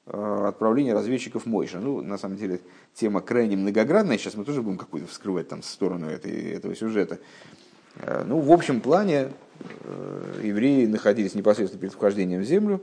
[0.05, 1.79] отправления разведчиков Мойша.
[1.79, 2.61] Ну, на самом деле,
[2.93, 4.17] тема крайне многогранная.
[4.17, 7.19] Сейчас мы тоже будем какую-то вскрывать там сторону этой, этого сюжета.
[8.01, 9.29] Э, ну, в общем плане,
[9.83, 12.81] э, евреи находились непосредственно перед вхождением в землю.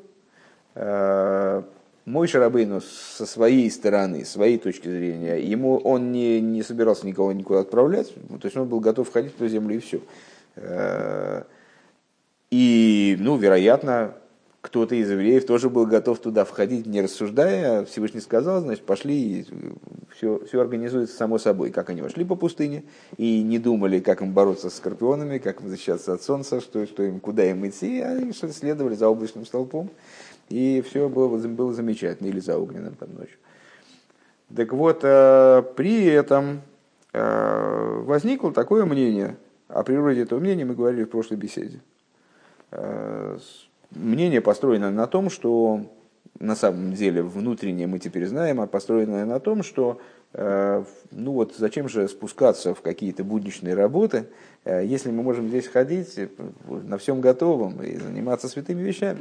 [0.74, 1.62] Э,
[2.04, 7.60] мой Шарабейну со своей стороны, своей точки зрения, ему он не, не собирался никого никуда
[7.60, 10.00] отправлять, то есть он был готов входить в эту землю и все.
[12.50, 14.14] И, ну, вероятно,
[14.60, 17.84] кто-то из евреев тоже был готов туда входить, не рассуждая.
[17.84, 19.46] Всевышний сказал, значит, пошли, и
[20.16, 21.70] все, все организуется само собой.
[21.70, 22.84] Как они вошли по пустыне
[23.16, 27.02] и не думали, как им бороться с скорпионами, как им защищаться от солнца, что, что
[27.02, 29.90] им, куда им идти, а они следовали за облачным столпом.
[30.48, 33.36] И все было, было замечательно, или за огненным под ночью.
[34.54, 36.60] Так вот, э, при этом
[37.12, 39.36] э, возникло такое мнение,
[39.68, 41.80] о природе этого мнения мы говорили в прошлой беседе
[42.70, 43.38] э,
[43.90, 45.80] мнение построено на том, что
[46.38, 50.00] на самом деле внутреннее мы теперь знаем, а построено на том, что
[50.32, 54.26] э, ну вот зачем же спускаться в какие-то будничные работы,
[54.64, 56.28] э, если мы можем здесь ходить э,
[56.68, 59.20] на всем готовом и заниматься святыми вещами.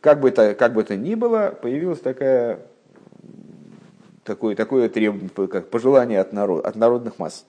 [0.00, 2.60] Как бы то, как бы то ни было, появилось такая,
[4.24, 7.46] такое, такое требование, как пожелание от, народ, от народных масс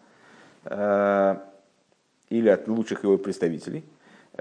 [0.65, 3.83] или от лучших его представителей–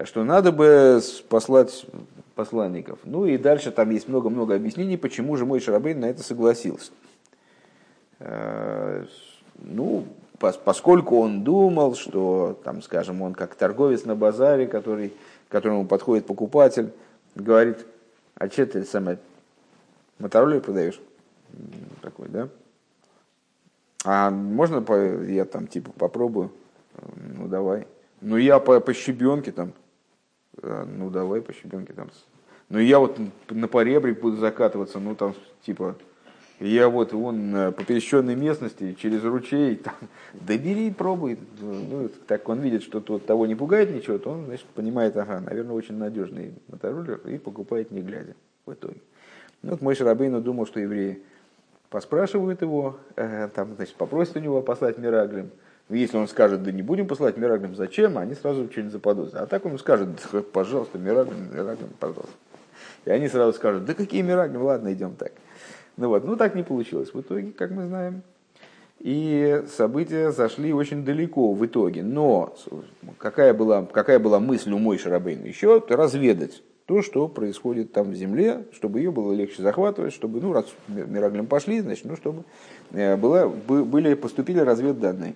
[0.05, 1.87] что надо бы послать
[2.38, 3.01] посланников.
[3.03, 6.92] Ну и дальше там есть много-много объяснений, почему же мой Шарабейн на это согласился.
[8.20, 9.05] Э,
[9.57, 10.05] ну,
[10.38, 15.09] поскольку он думал, что, там, скажем, он как торговец на базаре, который,
[15.48, 16.92] к которому подходит покупатель,
[17.35, 17.85] говорит,
[18.37, 19.18] а что ты самое,
[20.20, 21.01] мотороллер продаешь?
[22.03, 22.48] Такой, да?
[24.05, 24.85] А можно
[25.24, 26.53] я там типа попробую?
[27.37, 27.88] Ну давай.
[28.20, 29.72] Ну я по, по щебенке там,
[30.62, 32.09] ну давай по щебенке там
[32.68, 33.18] Ну, я вот
[33.49, 35.97] на поребрик буду закатываться, ну, там, типа,
[36.61, 39.94] я вот вон по пересеченной местности, через ручей, там,
[40.35, 41.38] да бери пробуй.
[41.61, 45.40] Ну, так он видит, что тот того не пугает ничего, то он, значит, понимает, ага,
[45.40, 48.35] наверное, очень надежный мотороллер, и покупает не глядя
[48.66, 49.01] в итоге.
[49.62, 51.23] Ну, вот мой Шарабейну думал, что евреи
[51.90, 55.51] поспрашивают его, э, там, значит, попросят у него послать Мираглем.
[55.90, 59.42] Если он скажет, да не будем посылать Мираглем, зачем, они сразу что-нибудь заподозрят.
[59.42, 62.35] А так он скажет, да, пожалуйста, Мираглем, Мираглем, пожалуйста.
[63.07, 65.33] И они сразу скажут, да какие Мираглем, ладно, идем так.
[65.96, 68.22] Ну вот, ну так не получилось в итоге, как мы знаем.
[69.01, 72.03] И события зашли очень далеко в итоге.
[72.03, 72.55] Но
[73.18, 75.46] какая была, какая была мысль у Мой Шарабейна?
[75.46, 80.53] Еще разведать то, что происходит там в земле, чтобы ее было легче захватывать, чтобы, ну,
[80.53, 82.44] раз Мираглем пошли, значит, ну, чтобы
[82.92, 85.35] э, была, были, поступили разведданные.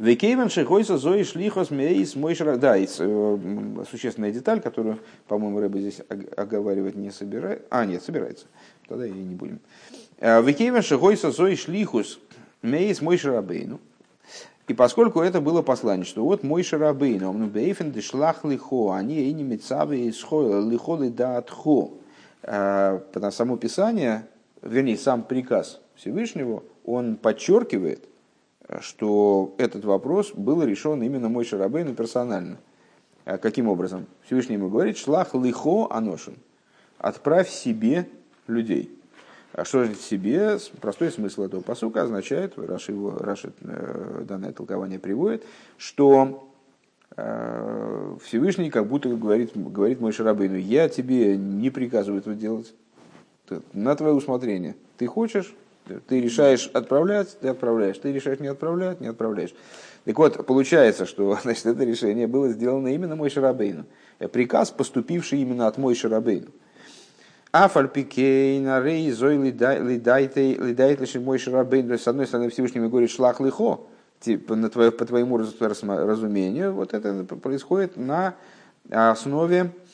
[0.00, 3.38] Векейвен шихойса зои шлихос мейс мой Да, и э,
[3.90, 6.00] существенная деталь, которую, по-моему, Рэба здесь
[6.38, 7.66] оговаривать не собирается.
[7.68, 8.46] А, нет, собирается.
[8.88, 9.60] Тогда и не будем.
[10.18, 12.18] Э, Векейвен шихойса зои шлихус
[12.62, 13.78] мейс мой шарабейну.
[14.68, 19.42] И поскольку это было посланничество, вот мой шарабейн, он бейфен дешлах лихо, они и не
[19.42, 21.90] мецавы исхо, лихо ли даатхо.
[22.40, 24.26] Потому само Писание,
[24.62, 28.08] вернее, сам приказ Всевышнего, он подчеркивает,
[28.80, 32.58] что этот вопрос был решен именно мой шарабейну персонально.
[33.24, 34.06] А каким образом?
[34.24, 36.36] Всевышний ему говорит, шлах лихо аношин,
[36.98, 38.08] отправь себе
[38.46, 38.90] людей.
[39.52, 40.58] А что же себе?
[40.80, 45.44] Простой смысл этого посука означает, Раши, Раши э, данное толкование приводит,
[45.76, 46.48] что
[47.16, 52.72] э, Всевышний как будто говорит, говорит мой Шарабейну, я тебе не приказываю этого делать,
[53.72, 54.76] на твое усмотрение.
[54.96, 55.52] Ты хочешь,
[56.06, 57.98] ты решаешь отправлять, ты отправляешь.
[57.98, 59.54] Ты решаешь не отправлять, не отправляешь.
[60.04, 63.86] Так вот, получается, что значит, это решение было сделано именно мой Шарабейну.
[64.32, 66.48] Приказ, поступивший именно от мой Шарабейну.
[67.52, 71.98] Афальпикей рей зой лидает лишь мой шарабейн.
[71.98, 73.80] С одной стороны, Всевышний говорит шлах лихо,
[74.20, 78.36] типа, на твое, по твоему разумению, вот это происходит на
[78.88, 79.89] основе, э,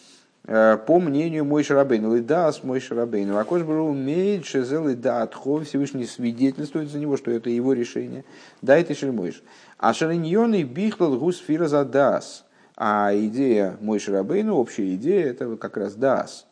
[0.47, 3.33] по мнению мой шарабейн, лида с мой шарабейн.
[3.33, 8.25] А кош был умеет шезел лида отхо, Всевышний свидетельствует за него, что это его решение.
[8.63, 9.43] Дай ты шельмойш.
[9.79, 12.45] А шариньоны бихлал гус фира за дас.
[12.77, 16.47] А идея мой шарабейну, общая идея, это как раз дас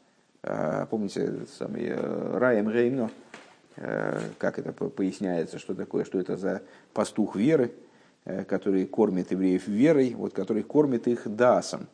[0.47, 3.11] а, помните, самый э, Раем Реймно,
[3.77, 6.61] э, как это поясняется, что такое, что это за
[6.93, 7.73] пастух веры,
[8.27, 11.87] э, который кормит евреев верой, вот который кормит их дасом.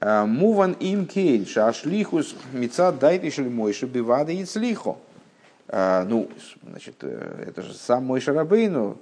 [0.00, 4.96] Муван им кейн, шашлихус мица дайте шельмойши бивада и слихо.
[5.68, 6.28] А, ну,
[6.62, 8.98] значит, это же сам мой Шарабейну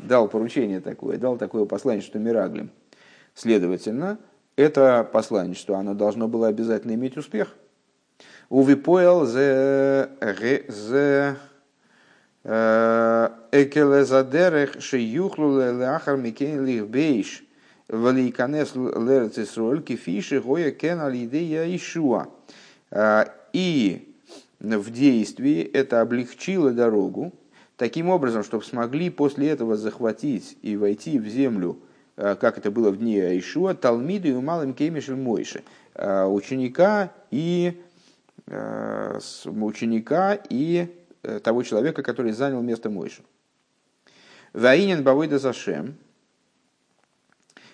[0.00, 2.70] дал поручение такое, дал такое послание, что Мираглим.
[3.34, 4.18] Следовательно,
[4.56, 7.54] это послание, что оно должно было обязательно иметь успех.
[8.50, 10.10] Увипоэл зе
[13.52, 17.44] экелезадерех шеюхлу леахар микен лихбейш
[17.92, 22.26] валиканес лерцисроль кифиши гоя кен алидея ишуа.
[23.52, 24.16] И
[24.58, 27.32] в действии это облегчило дорогу,
[27.76, 31.78] таким образом, чтобы смогли после этого захватить и войти в землю,
[32.16, 35.62] как это было в дни Аишуа, Талмиду и Малым Кемишель Мойши,
[35.94, 37.80] ученика и
[38.46, 40.88] ученика и
[41.22, 43.22] э, того человека, который занял место Мойши.
[44.52, 45.94] Ваинен Бавойда Зашем,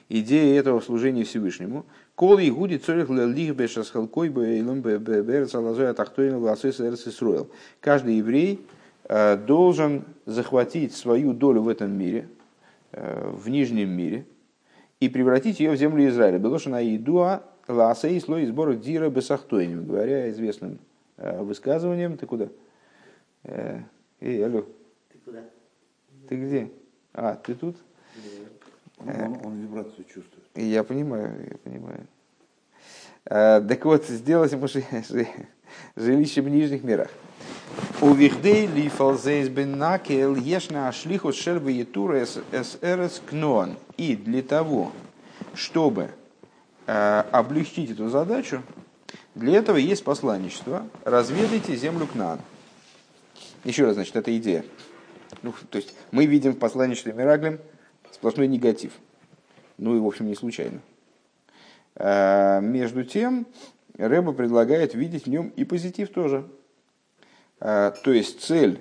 [0.08, 7.50] идея этого служения Всевышнему, Кол и гуди цорих лих бешасхалкой бейлом берцалазой атахтойн строил.
[7.80, 8.60] Каждый еврей
[9.04, 12.28] э, должен захватить свою долю в этом мире,
[12.90, 14.24] в нижнем мире,
[15.00, 16.38] и превратить ее в землю Израиля.
[16.38, 20.78] Белошина идуа Ласей слой сбора дира бесахтойним, говоря известным
[21.18, 22.16] э, высказыванием.
[22.16, 22.48] Ты куда?
[23.44, 23.82] Э,
[24.20, 24.64] эй, алло.
[25.12, 25.44] Ты куда?
[26.28, 26.70] Ты где?
[27.12, 27.76] А, ты тут?
[29.00, 30.44] Он, он, вибрацию чувствует.
[30.54, 32.06] Я понимаю, я понимаю.
[33.26, 34.66] А, так вот, сделать ему
[35.96, 37.10] жилище в нижних мирах.
[38.00, 43.76] У вихдей лифал зейс бен накел ешна ашлиху шельбы етура эс эрес кнон.
[43.96, 44.92] И для того,
[45.54, 46.10] чтобы
[46.90, 48.62] Э, облегчить эту задачу,
[49.34, 50.88] для этого есть посланничество.
[51.04, 52.40] Разведайте землю к нам.
[53.64, 54.64] Еще раз, значит, это идея.
[55.42, 57.60] Ну, то есть мы видим в посланничестве Мираглем
[58.12, 58.92] сплошной негатив.
[59.76, 60.80] Ну и, в общем, не случайно.
[61.94, 63.46] А, между тем,
[63.96, 66.46] Рэба предлагает видеть в нем и позитив тоже.
[67.60, 68.80] А, то есть цель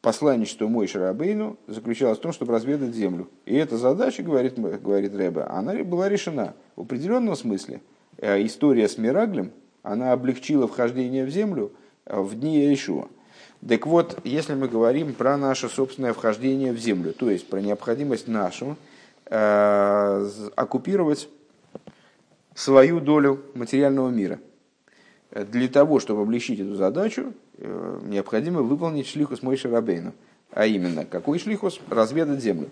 [0.00, 3.28] посланничество мой Шарабейну заключалось в том, чтобы разведать землю.
[3.44, 7.80] И эта задача, говорит, говорит Рэбе, она была решена в определенном смысле.
[8.20, 11.72] история с Мираглем, она облегчила вхождение в землю
[12.04, 13.08] в дни Иешуа.
[13.68, 18.28] Так вот, если мы говорим про наше собственное вхождение в землю, то есть про необходимость
[18.28, 18.76] нашу
[19.24, 21.28] э, оккупировать
[22.54, 24.38] свою долю материального мира.
[25.30, 30.12] Для того, чтобы облегчить эту задачу, э, необходимо выполнить шлихус Мойши Рабейну.
[30.52, 31.80] А именно, какой шлихус?
[31.90, 32.70] Разведать землю.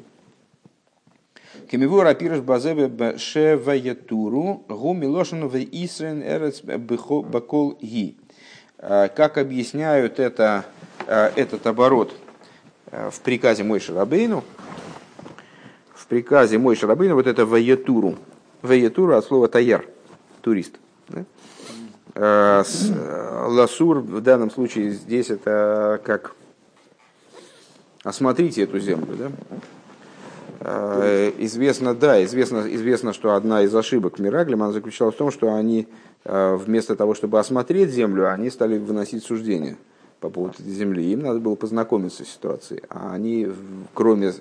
[1.71, 8.17] Кемивор апирыш базебе шеваятуру гу милошину в Исрен эрец бакол ги.
[8.79, 10.74] Э, как объясняют это, э,
[11.07, 12.15] этот оборот
[12.91, 14.45] э, в приказе Мой Шарабейну,
[15.95, 18.17] в приказе Мой Шарабейну вот это ваятуру,
[18.63, 19.87] ваятуру от слова таяр,
[20.41, 20.77] турист.
[22.17, 26.37] Ласур в данном случае здесь это как
[28.05, 29.33] осмотрите эту землю, да?
[31.39, 35.89] Известно, да, известно, известно, что одна из ошибок Мираглем, она заключалась в том, что они
[36.25, 39.77] Э, вместо того, чтобы осмотреть землю, они стали выносить суждения
[40.21, 41.13] по поводу этой земли.
[41.13, 42.83] Им надо было познакомиться с ситуацией.
[42.89, 43.49] А они,
[43.95, 44.33] кроме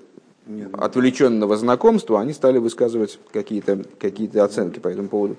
[0.45, 5.37] ну, отвлеченного знакомства, они стали высказывать какие-то какие оценки по этому поводу.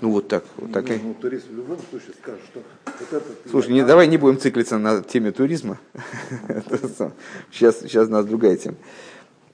[0.00, 0.44] Ну вот так.
[0.56, 0.88] Вот так.
[0.88, 3.48] Ну, ну, турист в любом случае скажет, что вот это...
[3.48, 5.78] Слушай, не, давай не будем циклиться на теме туризма.
[7.50, 8.76] сейчас, сейчас у нас другая тема.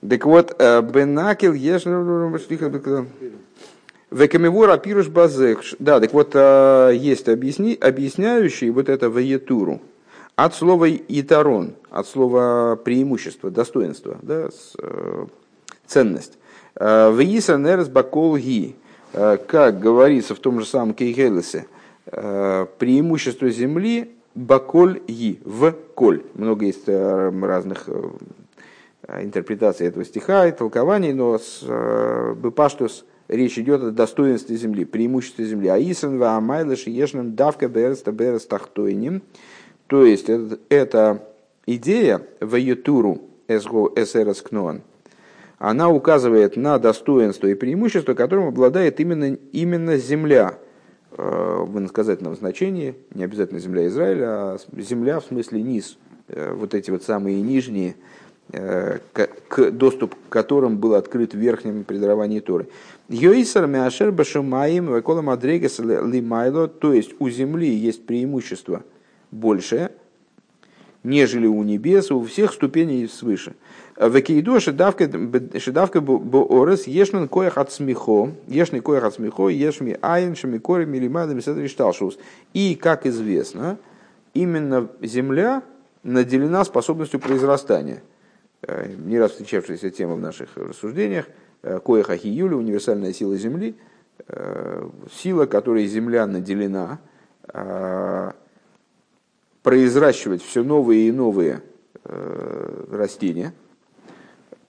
[0.09, 2.29] Так вот, э, Бенакил Ешнер
[4.11, 5.63] Векамивора пируш базех.
[5.79, 9.81] Да, так вот, а, есть объясни, объясняющий вот это ваетуру
[10.35, 14.49] от слова итарон, от слова преимущество, достоинство, да,
[14.79, 15.27] э,
[15.87, 16.39] ценность.
[16.75, 18.75] А, Вииса нерс бакол ги,
[19.13, 21.67] а, как говорится в том же самом Кейхелесе,
[22.07, 26.23] преимущество земли баколь ги, в коль.
[26.35, 33.83] Много есть разных э, интерпретаций этого стиха и толкований, но с э, Бепаштус речь идет
[33.83, 35.69] о достоинстве земли, преимуществе земли.
[35.69, 39.23] А Исен ва Амайлыш Ешнем давка береста берестахтойним.
[39.87, 41.29] То есть это, это
[41.67, 44.83] идея в Ютуру Эсго Эсерес Кноан,
[45.59, 50.59] она указывает на достоинство и преимущество, которым обладает именно, именно земля
[51.13, 56.75] э, в иносказательном значении, не обязательно земля Израиля, а земля в смысле низ, э, вот
[56.75, 57.97] эти вот самые нижние,
[58.51, 62.69] к, доступ к которым был открыт в верхнем предаровании Торы.
[63.09, 68.83] Йойсар мяшер башумаим векола мадрегес лимайло, то есть у земли есть преимущество
[69.31, 69.93] большее,
[71.03, 73.55] нежели у небес, у всех ступеней свыше.
[73.97, 80.87] Векейдо шедавка боорес ешнан коях от смехо, ешный коях от смехо, ешми айн шами кори
[80.87, 82.19] милимадами седришталшус.
[82.55, 83.79] И, как известно,
[84.33, 85.63] именно земля
[86.03, 88.03] наделена способностью произрастания.
[88.63, 91.27] Э, не раз встречавшаяся тема в наших рассуждениях–
[91.63, 93.75] Э, Коеха Хиюля, универсальная сила Земли,
[94.29, 97.01] э, сила, которой Земля наделена,
[99.63, 101.63] произращивать все новые и новые
[102.05, 103.53] растения.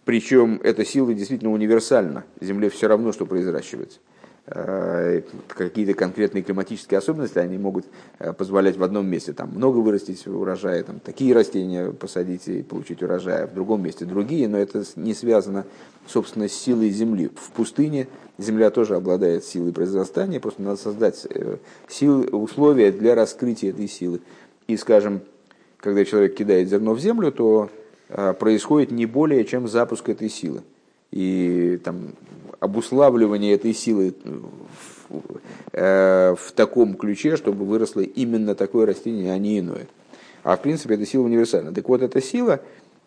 [0.04, 2.24] Причем эта сила действительно универсальна.
[2.40, 4.00] Земле все равно, что произращивается.
[4.48, 7.86] Э, какие-то конкретные климатические особенности, они могут
[8.18, 13.04] э, позволять в одном месте там, много вырастить урожая, там, такие растения посадить и получить
[13.04, 15.66] урожай, а в другом месте другие, но это не связано,
[16.08, 17.30] собственно, с силой земли.
[17.36, 18.08] В пустыне
[18.40, 24.22] земля тоже обладает силой произрастания, просто надо создать э, силы, условия для раскрытия этой силы.
[24.66, 25.22] И, скажем,
[25.78, 27.70] когда человек кидает зерно в землю, то
[28.40, 30.64] происходит не более чем запуск этой силы.
[31.12, 32.14] И там
[32.60, 35.22] обуславливание этой силы в,
[35.74, 39.88] э, в таком ключе, чтобы выросло именно такое растение, а не иное.
[40.44, 41.74] А в принципе эта сила универсальна.
[41.74, 42.62] Так вот, эта сила,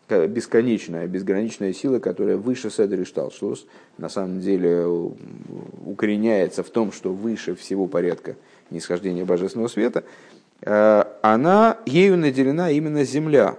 [0.09, 3.67] бесконечная, безграничная сила, которая выше Седер и Шталшлус,
[3.99, 4.87] на самом деле
[5.87, 8.37] укореняется в том, что выше всего порядка
[8.71, 10.05] нисхождения божественного света,
[10.63, 13.57] э, она ею наделена именно земля,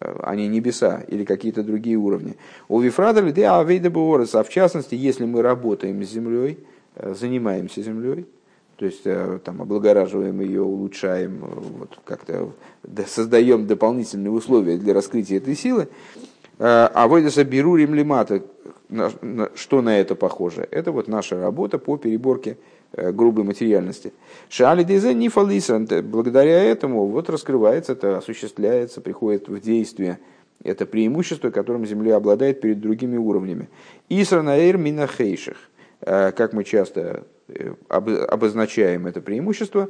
[0.00, 2.36] а не небеса или какие-то другие уровни.
[2.68, 6.58] У Вифрада люди авейда а в частности, если мы работаем с землей,
[6.96, 8.26] э, занимаемся землей,
[8.76, 12.52] то есть э, там облагораживаем ее, улучшаем, э, вот, как-то
[13.06, 15.88] создаем дополнительные условия для раскрытия этой силы,
[16.58, 18.42] а войдаса беру римлимата,
[19.54, 20.66] что на это похоже?
[20.70, 24.12] Это вот наша работа по переборке Э, грубой материальности.
[24.48, 30.18] Шали дезе нифалисан, благодаря этому вот раскрывается, это осуществляется, приходит в действие
[30.64, 33.68] это преимущество, которым Земля обладает перед другими уровнями.
[34.08, 35.56] Исранаэр минахейших,
[36.00, 39.88] э, как мы часто э, обозначаем это преимущество,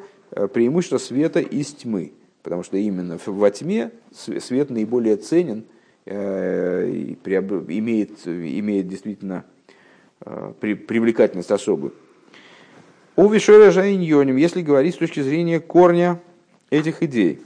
[0.52, 5.64] преимущество света из тьмы, потому что именно во тьме свет наиболее ценен
[7.68, 9.44] имеет, имеет действительно
[10.20, 11.94] привлекательность особую.
[13.18, 16.20] У Вишера Жайньоним, если говорить с точки зрения корня
[16.68, 17.40] этих идей.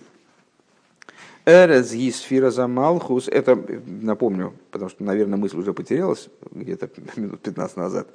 [1.46, 3.56] Эрез Гисфира за Малхус, это,
[3.86, 8.08] напомню, потому что, наверное, мысль уже потерялась где-то минут 15 назад,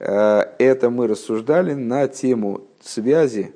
[0.00, 3.54] э, это мы рассуждали на тему связи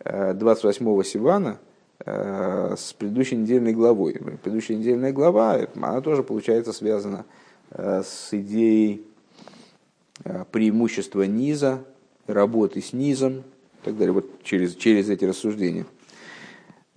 [0.00, 1.60] 28-го Сивана
[2.04, 4.14] э, с предыдущей недельной главой.
[4.42, 7.26] Предыдущая недельная глава, она тоже, получается, связана
[7.70, 9.04] э, с идеей
[10.50, 11.84] преимущества низа,
[12.28, 13.38] работы с низом
[13.82, 15.86] и так далее, вот через, через эти рассуждения–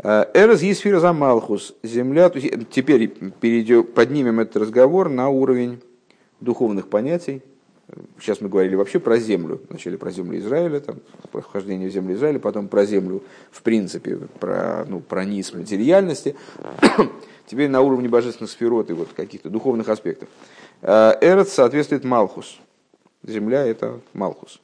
[0.03, 3.07] Эрз Есфир за Малхус, земля, теперь
[3.39, 5.79] перейдем, поднимем этот разговор на уровень
[6.39, 7.43] духовных понятий.
[8.19, 11.01] Сейчас мы говорили вообще про землю, вначале про землю Израиля, там,
[11.31, 13.21] про вхождение в землю Израиля, потом про землю,
[13.51, 16.35] в принципе, про, ну, про низ материальности.
[17.45, 20.29] теперь на уровне божественных сферот и вот каких-то духовных аспектов.
[20.81, 22.59] Эрц соответствует Малхус.
[23.23, 24.61] Земля– это Малхус.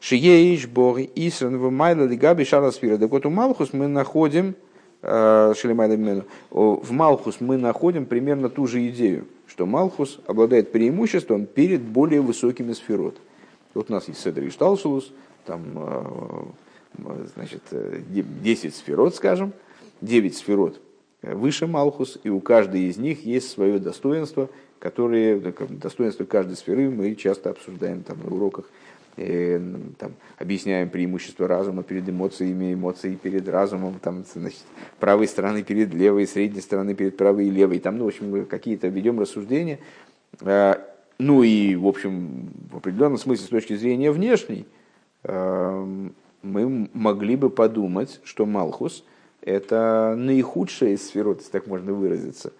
[0.00, 2.98] Шиеиш, Бог, Исран, Вмайла, Лигаби, Шарасфира.
[2.98, 4.54] Так вот у Малхус мы находим
[5.02, 11.80] Э, Шелемайда в Малхус мы находим примерно ту же идею, что Малхус обладает преимуществом перед
[11.80, 13.16] более высокими сферот.
[13.72, 15.12] Вот у нас есть Седри Шталшулус,
[15.46, 19.52] там э, значит, 10 сферот, скажем,
[20.02, 20.80] 9 сферот
[21.22, 24.48] выше Малхус, и у каждой из них есть свое достоинство,
[24.78, 28.64] которые, достоинство каждой сферы мы часто обсуждаем там, на уроках
[29.16, 34.62] Там, объясняем преимущество разума перед эмоциями, эмоции перед разумом, там, значит,
[34.98, 37.80] правой стороны перед левой, средней стороны перед правой и левой.
[37.80, 39.78] Там, ну, в общем, какие-то ведем рассуждения.
[40.40, 40.74] Э,
[41.18, 44.66] ну и, в общем, в определенном смысле, с точки зрения внешней,
[45.24, 46.08] э,
[46.42, 49.04] мы могли бы подумать, что Малхус–
[49.42, 52.52] это наихудшая из сферот, если так можно выразиться,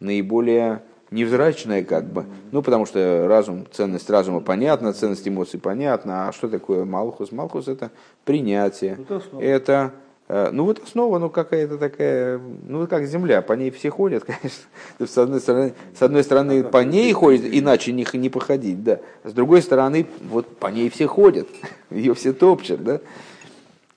[0.00, 2.24] наиболее невзрачное как бы.
[2.52, 6.28] Ну, потому что разум, ценность разума понятна, ценность эмоций понятна.
[6.28, 7.32] А что такое Малхус?
[7.32, 7.90] Малхус– это
[8.24, 8.98] принятие.
[9.08, 9.92] Ну, это,
[10.28, 14.64] э, ну, вот основа, ну, какая-то такая, ну, как земля, по ней все ходят, конечно.
[14.98, 19.00] С одной стороны, с одной стороны по ней ходят, иначе не, не походить, да.
[19.24, 21.48] С другой стороны, вот по ней все ходят,
[21.90, 23.00] ее все топчат, да.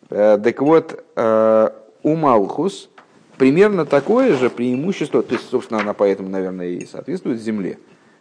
[0.09, 1.69] Э, так вот, э,
[2.03, 2.89] у Малхус–
[3.41, 7.79] примерно такое же преимущество, то есть, собственно, она поэтому, наверное, и соответствует Земле,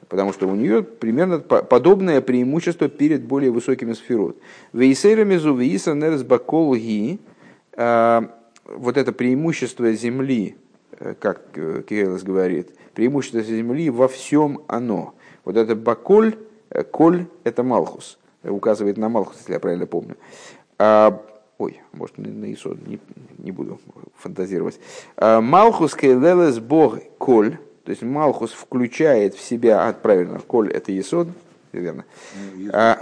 [0.08, 4.38] потому что у нее примерно подобное преимущество перед более высокими сферот.
[4.72, 5.94] Вейсейрамизу вейса
[6.24, 7.20] бакол ги,
[7.74, 10.56] а, вот это преимущество Земли,
[10.98, 15.12] э, как э, Кириллос говорит, преимущество Земли во всем оно.
[15.44, 16.38] Вот это баколь,
[16.70, 20.16] э, коль– это Малхус, указывает на Малхус, если я правильно помню.
[20.78, 21.20] А
[21.60, 22.98] Ой, может, на Исод, не,
[23.36, 23.78] не буду
[24.16, 24.80] фантазировать.
[25.18, 30.90] А, Малхус келелес бог коль, то есть Малхус включает в себя, а, правильно, коль это
[30.90, 31.28] Есод,
[31.72, 32.06] верно.
[32.56, 32.98] Ну, а,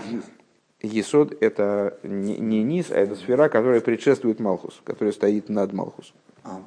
[0.82, 6.12] Есод это не, не низ, а это сфера, которая предшествует Малхус, которая стоит над Малхус.
[6.42, 6.60] А,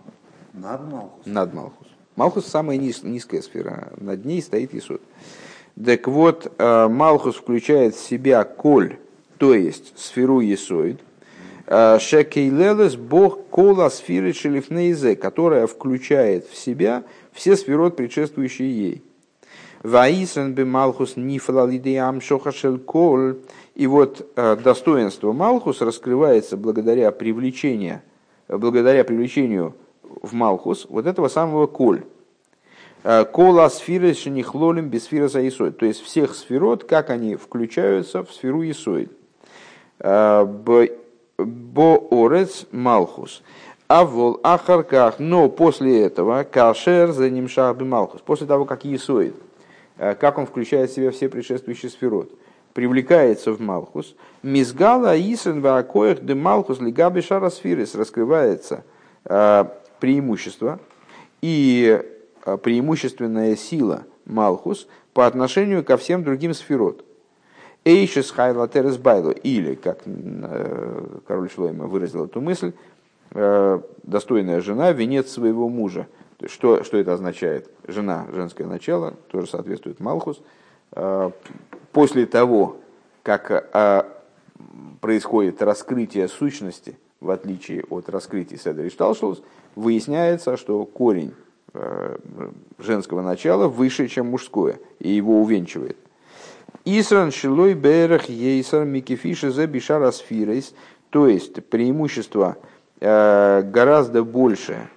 [0.54, 1.26] над Малхус?
[1.26, 1.88] Над Малхус.
[2.16, 5.02] Малхус самая низ, низкая сфера, над ней стоит Есод.
[5.76, 8.98] Так вот, а, Малхус включает в себя коль,
[9.38, 11.02] то есть сферу Есоид,
[11.72, 19.04] Шекейлелес Бог кола сферы шелифнейзе, которая включает в себя все сферот, предшествующие ей.
[19.82, 23.36] Ваисен бы Малхус нифалалидеам шохашель кол.
[23.74, 28.02] И вот э, достоинство Малхус раскрывается благодаря привлечению,
[28.50, 32.04] благодаря привлечению в Малхус вот этого самого коль.
[33.04, 35.78] Э, кола сферы шенихлолим без сфера заисоид.
[35.78, 39.12] То есть всех сферот, как они включаются в сферу Исоид.
[41.46, 43.44] Боорец Малхус.
[43.88, 49.36] А вол Ахарках, но после этого Кашер за ним Шахби Малхус, после того, как Есоид,
[49.98, 52.32] э, как он включает в себя все предшествующие сферот,
[52.74, 58.86] привлекается в Малхус, Мизгала Исен Ваакоях де Малхус Лигаби Шарасфирис раскрывается
[59.26, 59.66] э,
[60.00, 60.80] преимущество
[61.42, 62.02] и
[62.46, 67.06] э, преимущественная сила Малхус по отношению ко всем другим сферот.
[67.84, 72.74] Эйшес хайла терес байло, или, как э, король Шлойма выразил эту мысль,
[73.32, 76.08] э, достойная жена– венец своего мужа.
[76.46, 77.70] Что, что это означает?
[77.88, 80.42] Жена, женское начало, тоже соответствует Малхус.
[80.92, 81.32] Э,
[81.92, 82.78] после того,
[83.24, 83.68] как
[85.00, 89.42] происходит раскрытие сущности, в отличие от раскрытия Седер и Шталшус,
[89.76, 91.34] выясняется, что корень
[92.80, 95.98] женского начала выше, чем мужское, и его увенчивает–
[96.86, 100.74] Исран шилой берах ейсар микефиши за бишара сфирейс,
[101.12, 102.58] то есть преимущество
[103.00, 104.90] э, гораздо больше,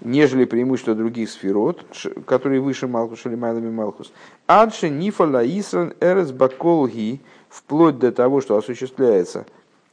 [0.00, 1.84] нежели преимущество других сферот,
[2.26, 4.12] которые выше Малхус или Майлами Малхус.
[4.46, 9.46] Адше нифала исран эрес баколги, вплоть до того, что осуществляется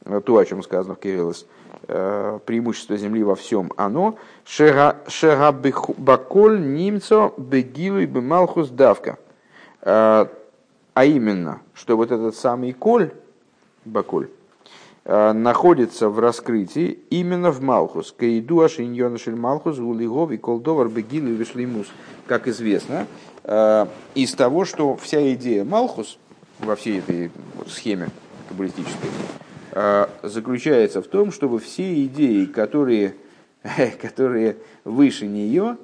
[0.04, 1.46] э, то, о чем сказано в Кириллос,
[1.88, 5.00] э, преимущество земли во всем, оно шерабаколь
[6.60, 9.18] немцо бегилуй бемалхус давка.
[10.94, 13.12] А именно, что вот этот самый коль,
[13.84, 14.28] баколь,
[15.04, 18.12] находится в раскрытии именно в Малхус.
[18.12, 21.88] Каиду ашиньонашель Малхус гулигов и колдовар бегилу вишлимус.
[22.26, 23.06] Как известно,
[24.14, 26.18] из того, что вся идея Малхус
[26.60, 27.32] во всей этой
[27.66, 28.10] схеме
[28.48, 29.10] каббалистической
[30.22, 33.16] заключается в том, чтобы все идеи, которые,
[34.00, 35.78] которые выше нее,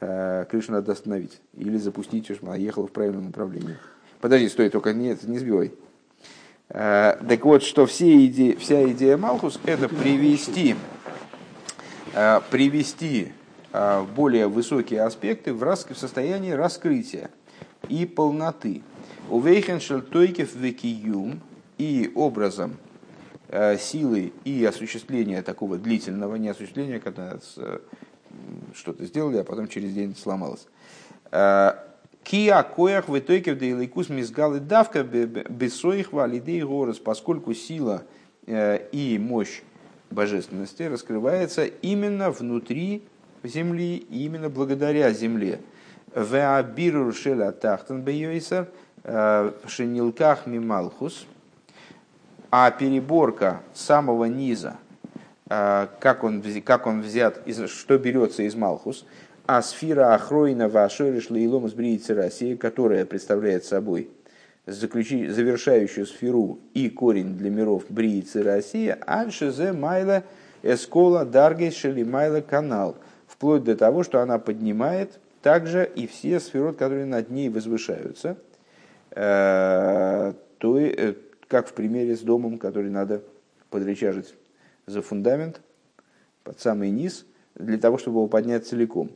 [0.00, 3.76] крышу надо остановить или запустить, чтобы она ехала в правильном направлении.
[4.20, 5.72] Подожди, стой, только нет, не сбивай.
[6.68, 10.76] Э, так вот, что все идеи, вся идея Малхус– это привести,
[12.14, 13.32] э, привести
[13.72, 17.30] э, более высокие аспекты в, рас, в состояние раскрытия
[17.88, 18.82] и полноты.
[19.30, 21.40] У Вейхеншельтойкев векиюм
[21.78, 22.76] и образом
[23.80, 27.38] силы и осуществления такого длительного, не осуществления, когда
[28.74, 30.68] что-то сделали, а потом через день сломалось
[32.22, 38.04] Киа коях в итоге в дейликус мизгалы давка бесоих валидей горос, поскольку сила
[38.46, 39.62] э, и мощь
[40.10, 43.02] божественности раскрывается именно внутри
[43.42, 45.60] земли, именно благодаря земле.
[46.14, 48.68] Веабирур шеля тахтан бейойсер
[49.04, 51.26] э, шенилках мималхус,
[52.50, 54.76] а переборка самого низа,
[55.48, 59.06] э, как он, как он взят, что берется из Малхус,
[59.52, 64.08] а сфера Ахройна Вашориш Лейлом Сбриицы России, которая представляет собой
[64.64, 70.22] завершающую сферу и корень для миров Бриицы России, Альшезе Майла
[70.62, 72.96] Эскола Даргейс Шели Майла Канал,
[73.26, 78.36] вплоть до того, что она поднимает также и все сферы, которые над ней возвышаются,
[79.10, 81.14] э, то, э,
[81.48, 83.20] как в примере с домом, который надо
[83.68, 84.32] подречажить
[84.86, 85.60] за фундамент
[86.44, 87.26] под самый низ,
[87.56, 89.10] для того, чтобы его поднять целиком.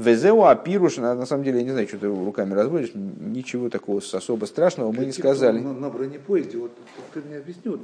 [0.00, 4.46] Везеу апируш, на самом деле, я не знаю, что ты руками разводишь, ничего такого особо
[4.46, 5.60] страшного мы не типа сказали.
[5.60, 6.72] На, на бронепоезде, вот
[7.12, 7.80] ты мне объяснил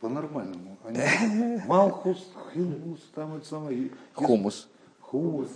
[0.00, 0.76] по-нормальному.
[1.66, 3.90] Малхус, хилус, там это самое.
[4.14, 4.68] Хумус.
[5.00, 5.48] Хумус.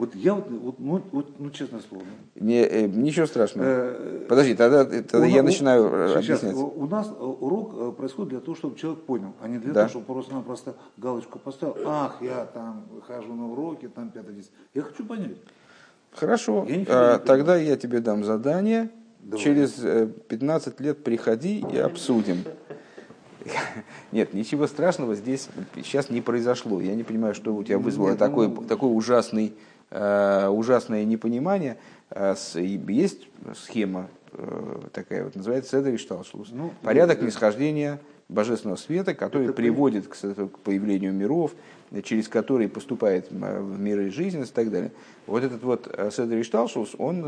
[0.00, 2.04] Вот я вот, вот, ну, вот ну, честно слово.
[2.34, 3.66] Не, э, ничего страшного.
[3.68, 6.54] Э, Подожди, тогда, тогда у, я начинаю сейчас, объяснять.
[6.54, 9.80] У нас урок э, происходит для того, чтобы человек понял, а не для да.
[9.80, 11.76] того, чтобы просто-напросто галочку поставил.
[11.84, 14.52] Ах, я там хожу на уроки, там пятое, десять.
[14.72, 15.36] Я хочу понять.
[16.12, 18.88] Хорошо, я а, тогда я тебе дам задание.
[19.20, 19.44] Давай.
[19.44, 19.72] Через
[20.28, 22.42] 15 лет приходи и обсудим.
[24.12, 26.80] Нет, ничего страшного здесь сейчас не произошло.
[26.80, 28.64] Я не понимаю, что у тебя вызвало такой, ну...
[28.64, 31.76] такой ужасный Э, ужасное непонимание.
[32.10, 36.48] Э, есть схема э, такая вот, называется Седер Шталшлус.
[36.52, 41.52] Ну, Порядок нисхождения божественного света, который это приводит к, к появлению миров,
[42.04, 44.92] через который поступает в миры жизненность и так далее.
[45.26, 47.24] Вот этот вот Седер Шталшус, он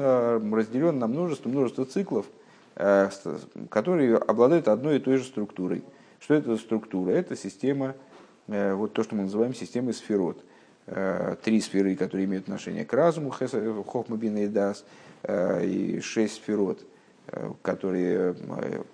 [0.54, 2.26] разделен на множество, множество циклов,
[2.74, 5.82] которые обладают одной и той же структурой.
[6.20, 7.10] Что это за структура?
[7.10, 7.96] Это система,
[8.46, 10.50] вот то, что мы называем системой сферот– Э,
[10.86, 14.84] три сферы, которые имеют отношение к разуму, Хохма Бин и Дас,
[15.22, 16.80] э, и шесть сферот,
[17.28, 18.34] э, которые,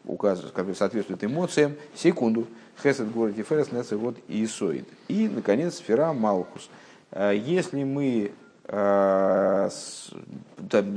[0.05, 2.47] указывают, которые соответствуют эмоциям, секунду,
[2.82, 4.86] Хесед, Город, Тиферес, вот и Исоид.
[5.09, 6.68] И, наконец, сфера Малхус.
[7.11, 8.32] Если мы
[8.69, 9.71] там,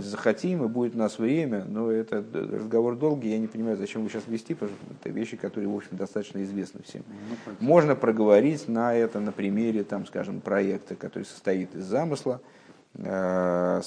[0.02, 4.10] захотим, и будет у нас время, но это разговор долгий, я не понимаю, зачем вы
[4.10, 7.04] сейчас вести, потому что это вещи, которые, в общем, достаточно известны всем.
[7.08, 12.42] Ну, Можно проговорить на это на примере, там, скажем, проекта, который состоит из замысла
[12.96, 13.82] э,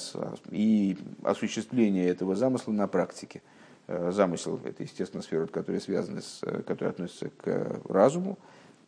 [0.51, 3.43] и осуществления этого замысла на практике.
[3.87, 8.39] Э, замысел– это, естественно, сфера, которая связана с, которая относится к разуму.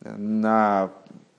[0.01, 0.91] На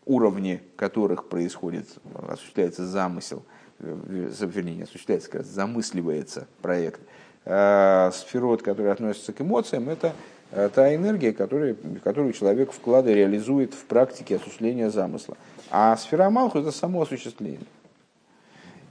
[0.09, 1.87] уровне которых происходит,
[2.27, 3.45] осуществляется замысел,
[3.79, 3.97] э,
[4.41, 7.01] вернее, не осуществляется, как замысливается проект.
[7.45, 10.15] А сферот, который относится к эмоциям, это
[10.51, 15.37] э, та энергия, которая, которую человек вклада реализует в практике осуществления замысла.
[15.71, 17.61] А сфера Малху– это само осуществление.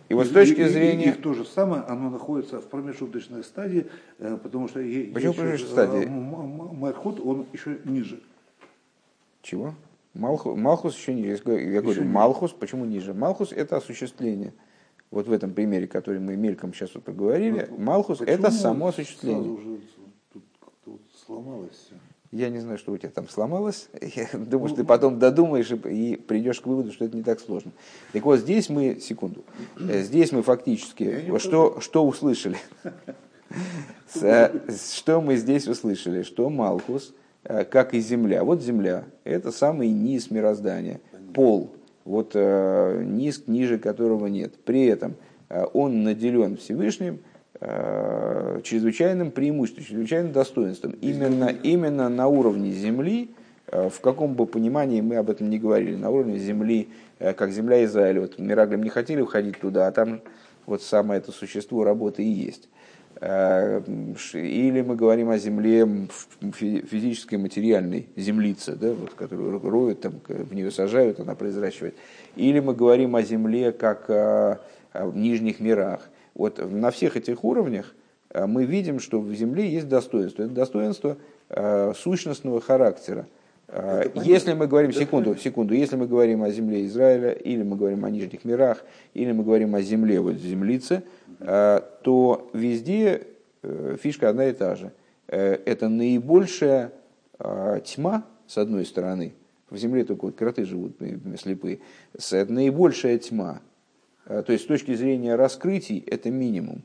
[0.10, 1.10] И вот с точки и, зрения...
[1.10, 3.88] Их то же самое, оно находится в промежуточной стадии,
[4.20, 4.80] э, потому что...
[4.80, 6.06] Почему промежуточной стадии?
[6.06, 8.22] Мархот, он еще ниже.
[9.42, 9.74] Чего?
[10.14, 11.42] Малхус, Малхус еще ниже.
[11.46, 13.14] Я говорю, Малхус, почему ниже?
[13.14, 14.54] Малхус это осуществление.
[15.12, 19.52] Вот в этом примере, который мы мельком сейчас вот поговорили, ну, Малхус это само осуществление.
[19.52, 19.80] Уже
[20.34, 20.44] тут
[20.86, 21.96] вот сломалось все.
[22.32, 23.88] Я не знаю, что у тебя там сломалось.
[24.02, 27.40] Я думаю, ну, что ты потом додумаешь и, придешь к выводу, что это не так
[27.40, 27.72] сложно.
[28.12, 29.46] Так вот, здесь мы, секунду,
[29.80, 32.58] э, здесь мы фактически, что, что услышали?
[34.12, 36.24] Что мы здесь услышали?
[36.24, 37.14] Что Малхус,
[37.70, 38.44] как и земля.
[38.44, 41.00] Вот земля– это самый низ мироздания,
[41.34, 41.72] пол,
[42.04, 44.54] вот низ, ниже которого нет.
[44.66, 45.16] При этом
[45.74, 47.20] он наделен Всевышним
[47.60, 50.96] чрезвычайным преимуществом, чрезвычайным достоинством.
[51.02, 53.32] Именно, именно на уровне земли–
[53.70, 56.88] Э, в каком бы понимании мы об этом не говорили, на уровне земли,
[57.20, 58.22] э, как земля Израиля.
[58.22, 60.22] Вот Мираглем не хотели уходить туда, а там
[60.66, 62.70] вот самое это существо работы и есть.
[63.20, 63.82] Э,
[64.34, 65.88] или мы говорим о земле
[66.54, 71.96] физической, материальной, землице, да, вот, которую роют, там, в нее сажают, она произращивает.
[72.36, 74.60] Или мы говорим о земле как о,
[74.94, 76.10] о нижних мирах.
[76.36, 77.96] Вот на всех этих уровнях
[78.34, 80.44] мы видим, что в земле есть достоинство.
[80.44, 81.18] Это достоинство
[81.96, 83.26] сущностного характера–
[83.70, 88.10] если мы говорим, секунду, секунду, если мы говорим о земле Израиля, или мы говорим о
[88.10, 91.04] нижних мирах, или мы говорим о земле, вот землице,
[91.42, 93.28] а, то везде
[93.64, 94.94] э, фишка одна и та же.
[95.28, 96.94] Э, это наибольшая
[97.84, 99.34] тьма, с одной стороны,
[99.70, 100.98] в земле только вот кроты живут
[101.40, 101.82] слепые,
[102.32, 103.62] это наибольшая тьма.
[104.26, 106.82] То есть с точки зрения раскрытий это минимум.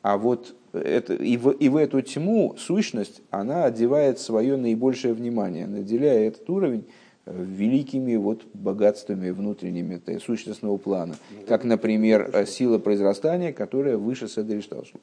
[0.00, 5.66] А вот это, и, в, и в эту тьму сущность, она одевает свое наибольшее внимание,
[5.66, 6.86] наделяя этот уровень
[7.26, 11.14] э, великими вот богатствами внутренними то есть сущностного плана.
[11.48, 15.00] Как, например, э, сила произрастания, которая выше Седришталшус.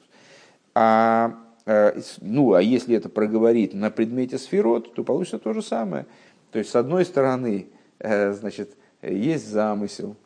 [0.74, 6.06] А, э, ну, а если это проговорить на предмете сферот, то получится то же самое.
[6.50, 7.66] То есть, с одной стороны,
[8.00, 8.70] значит,
[9.02, 10.16] есть замысел,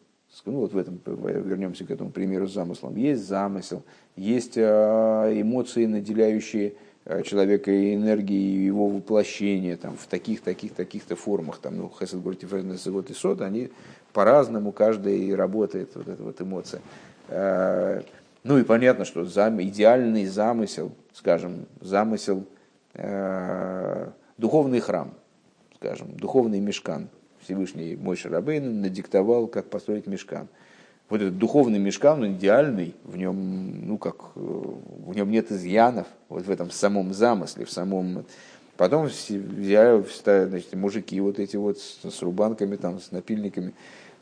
[0.46, 3.82] ну вот в этом, вернемся к этому примеру с замыслом, есть замысел,
[4.16, 6.74] есть а, эмоции, наделяющие
[7.04, 11.58] а, человека энергией его воплощения там, в таких, таких, таких-то формах.
[11.58, 12.44] Там, ну, Хесед говорит,
[12.86, 13.70] вот и Сод, они
[14.12, 16.80] по-разному, каждый работает, вот эта вот эмоция.
[17.28, 18.02] А,
[18.42, 22.44] ну и понятно, что зам, идеальный замысел, скажем, замысел,
[24.36, 25.14] духовный храм,
[25.76, 27.08] скажем, духовный мешкан,
[27.42, 30.48] Всевышний мой Шарабейн надиктовал, как построить мешкан.
[31.08, 36.06] Вот этот духовный мешкан, он идеальный, в нем, ну как, э, в нем нет изъянов,
[36.28, 38.24] вот в этом самом замысле, в самом...
[38.78, 40.04] Потом взяли,
[40.48, 43.74] значит, мужики вот эти вот с, рубанками, там, с напильниками,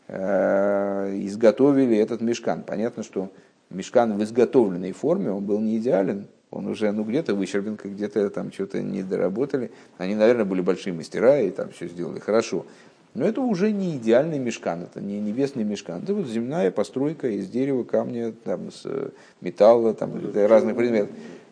[0.09, 2.65] э, изготовили этот мешкан.
[2.65, 3.31] Понятно, что
[3.71, 8.53] мешкан в изготовленной форме, он был не идеален, он уже ну, где-то выщербен, где-то там
[8.53, 9.71] что-то не доработали.
[9.99, 12.67] Они, наверное, были большие мастера и там все сделали хорошо.
[13.15, 16.03] Но это уже не идеальный мешкан, это не небесный мешкан.
[16.03, 19.09] Это вот земная постройка из дерева, камня, там, с э,
[19.41, 21.11] металла, там, разных предметов.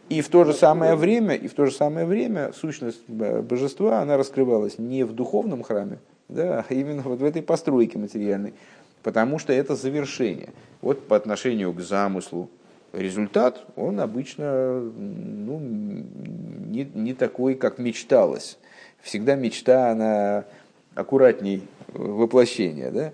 [0.08, 4.16] И в то же самое время, и в то же самое время сущность божества, она
[4.16, 5.98] раскрывалась не в духовном храме,
[6.28, 8.54] да, а именно вот в этой постройке материальной,
[9.02, 10.50] потому что это завершение.
[10.80, 12.48] Вот по отношению к замыслу
[12.94, 18.58] результат, он обычно ну, не, не такой, как мечталось.
[19.02, 20.44] Всегда мечта, она
[20.98, 23.12] аккуратней воплощения, да?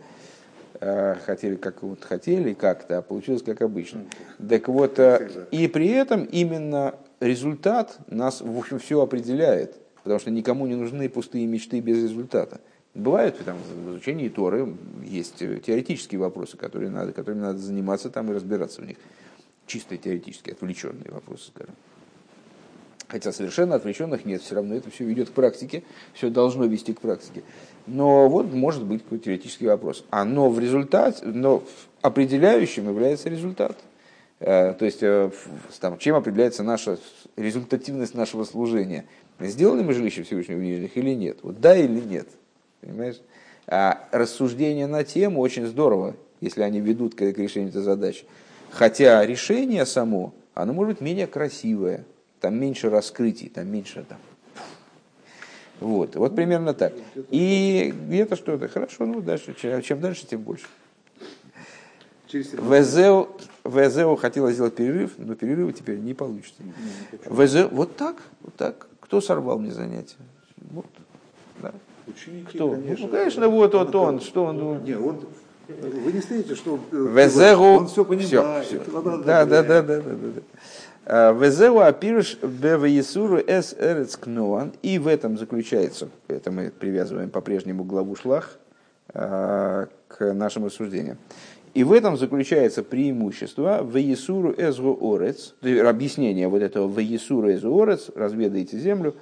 [0.81, 4.05] А, хотели как вот хотели как-то, а получилось как обычно.
[4.49, 10.31] Так вот, а, и при этом именно результат нас, в общем, все определяет, потому что
[10.31, 12.61] никому не нужны пустые мечты без результата.
[12.95, 14.75] Бывают там, в изучении Торы,
[15.05, 18.97] есть теоретические вопросы, которые надо, которыми надо заниматься там и разбираться в них.
[19.67, 21.75] Чисто теоретические, отвлеченные вопросы, скажем.
[23.09, 27.01] Хотя совершенно отвлеченных нет, все равно это все ведет к практике, все должно вести к
[27.01, 27.43] практике.
[27.87, 30.05] Но вот может быть какой-то теоретический вопрос.
[30.11, 31.63] А но в результате, но
[32.03, 33.77] определяющим является результат.
[34.41, 35.31] Э, то есть, э,
[35.81, 36.99] там, чем определяется наша
[37.37, 39.05] результативность нашего служения?
[39.41, 41.39] Сделали мы жилище Всевышнего в Нижних или нет?
[41.43, 42.29] Вот да или нет?
[42.81, 43.21] Понимаешь?
[43.67, 48.25] А рассуждения на тему очень здорово, если они ведут к решению этой задачи.
[48.71, 52.05] Хотя решение само, оно может быть менее красивое,
[52.41, 54.19] там меньше раскрытий, там меньше там,
[55.85, 56.95] вот, вот примерно так.
[57.31, 58.69] И где-то что-то.
[58.69, 60.65] Хорошо, ну дальше, чем дальше, тем больше.
[62.33, 63.29] Везеу,
[63.65, 66.63] Везеу хотела сделать перерыв, но перерыва теперь не получится.
[67.27, 68.89] Везеу, вот так, вот так.
[69.01, 70.17] Кто сорвал мне занятие?
[70.71, 70.87] Вот,
[71.61, 71.73] да.
[72.07, 72.71] Ученики, Кто?
[72.71, 74.59] Конечно, ну, конечно, вот, вот он, что он...
[74.59, 74.81] Ну...
[74.81, 75.21] Не, он
[75.69, 77.63] вы не стоите, что Везеру...
[77.63, 78.67] он все понимает.
[78.67, 79.03] Все, все.
[79.03, 80.41] Да, да, да, да, да, да.
[81.07, 83.77] Везеу апирш беваесуру эс.
[84.83, 88.59] И в этом заключается, это мы привязываем по-прежнему главу шлах
[89.13, 91.19] а, к нашему рассуждению.
[91.75, 98.79] И в этом заключается преимущество ваесуру эзгу орец, объяснение вот этого ваесуру эзгу орец, разведайте
[98.79, 99.15] землю,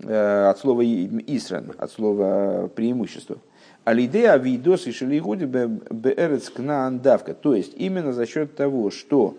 [0.00, 3.36] э, от слова исран, от слова преимущество.
[3.84, 7.00] Алидея видос и шелигуди беэрец кнаан.
[7.00, 9.36] То есть именно за счет того, что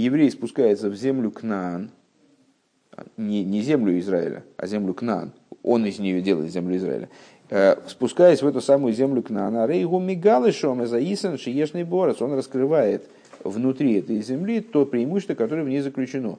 [0.00, 1.90] еврей спускается в землю Кнаан,
[3.16, 5.32] не, не землю Израиля, а землю Кнаан.
[5.62, 7.08] Он из нее делает землю Израиля.
[7.50, 13.08] Э, спускаясь в эту самую землю Кнаана, Рейгу Мигалышом из Аисан Шиешный Борос, он раскрывает
[13.42, 16.38] внутри этой земли то преимущество, которое в ней заключено.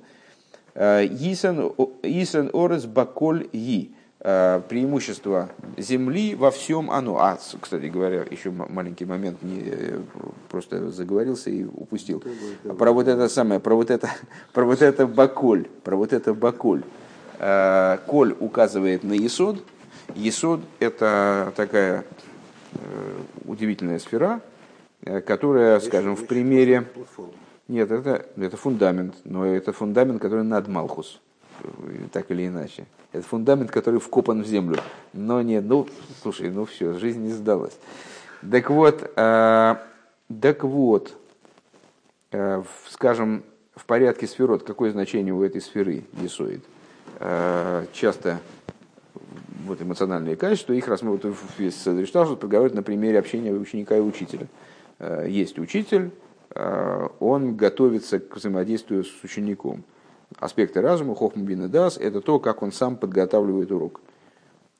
[0.75, 7.17] Исан Орес Баколь Э, преимущество земли во всем оно.
[7.19, 9.99] А, кстати говоря, еще маленький момент, не, э,
[10.49, 12.23] просто заговорился и упустил.
[12.77, 14.09] Про вот это самое, про вот это,
[14.53, 16.83] про вот это баколь, про вот это баколь.
[17.39, 19.63] Э, коль указывает на Есод.
[20.15, 22.05] Есод– это такая
[23.45, 24.41] удивительная сфера,
[25.25, 26.87] которая, скажем, в примере...
[27.67, 31.19] Нет, это, это фундамент, но это фундамент, который над Малхус
[32.11, 32.85] так или иначе.
[33.11, 34.79] Это фундамент, который вкопан в землю.
[35.13, 35.87] Но нет, ну,
[36.21, 37.77] слушай, ну все, жизнь не сдалась.
[38.49, 39.75] Так вот, э,
[40.41, 41.13] так вот,
[42.31, 43.43] э, скажем,
[43.75, 46.63] в порядке сферот, какое значение у этой сферы Есоид?
[47.19, 48.39] Э, часто
[49.65, 54.47] вот эмоциональные качества, их рассматривают весь Садришталшут, проговаривают на примере общения ученика и учителя.
[54.99, 56.11] Э, есть учитель,
[56.51, 59.83] э, он готовится к взаимодействию с учеником–
[60.37, 64.01] аспекты разума, хохма бина дас, это то, как он сам подготавливает урок.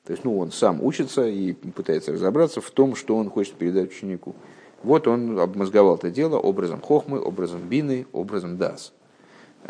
[0.04, 3.90] То есть, ну, он сам учится и пытается разобраться в том, что он хочет передать
[3.90, 4.34] ученику.
[4.82, 8.92] Вот он обмозговал это дело образом хохмы, образом бины, образом дас.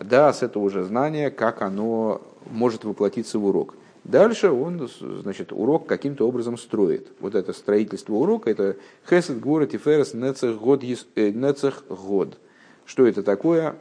[0.01, 2.21] Дас– это уже знание, как оно
[2.51, 3.75] может воплотиться в урок.
[4.05, 4.89] Дальше он,
[5.23, 7.09] значит, урок каким-то образом строит.
[7.21, 8.77] Вот это строительство урока– это
[9.09, 12.39] хесед, гура, тиферес, нецех, год, э, нецех, год.
[12.85, 13.77] Что это такое?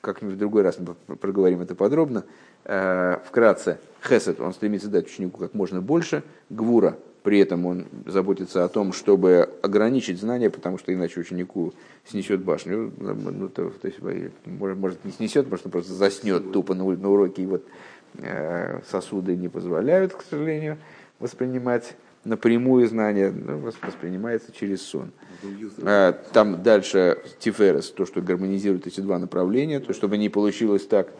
[0.00, 2.24] Как-нибудь в другой раз мы проговорим это подробно.
[2.64, 8.64] Э, вкратце, Хесед, он стремится дать ученику как можно больше, Гвура, при этом он заботится
[8.64, 11.74] о том, чтобы ограничить знания, потому что иначе ученику
[12.06, 12.92] снесет башню.
[12.98, 14.00] Ну, то, то есть,
[14.46, 17.64] может, не снесет, может, он просто заснет тупо на, на уроке, и вот
[18.18, 20.78] э, сосуды не позволяют, к сожалению,
[21.18, 21.94] воспринимать
[22.24, 25.12] напрямую знание, ну, воспринимается через сон.
[25.82, 31.12] А, там дальше Тиферес, то, что гармонизирует эти два направления, то, чтобы не получилось так,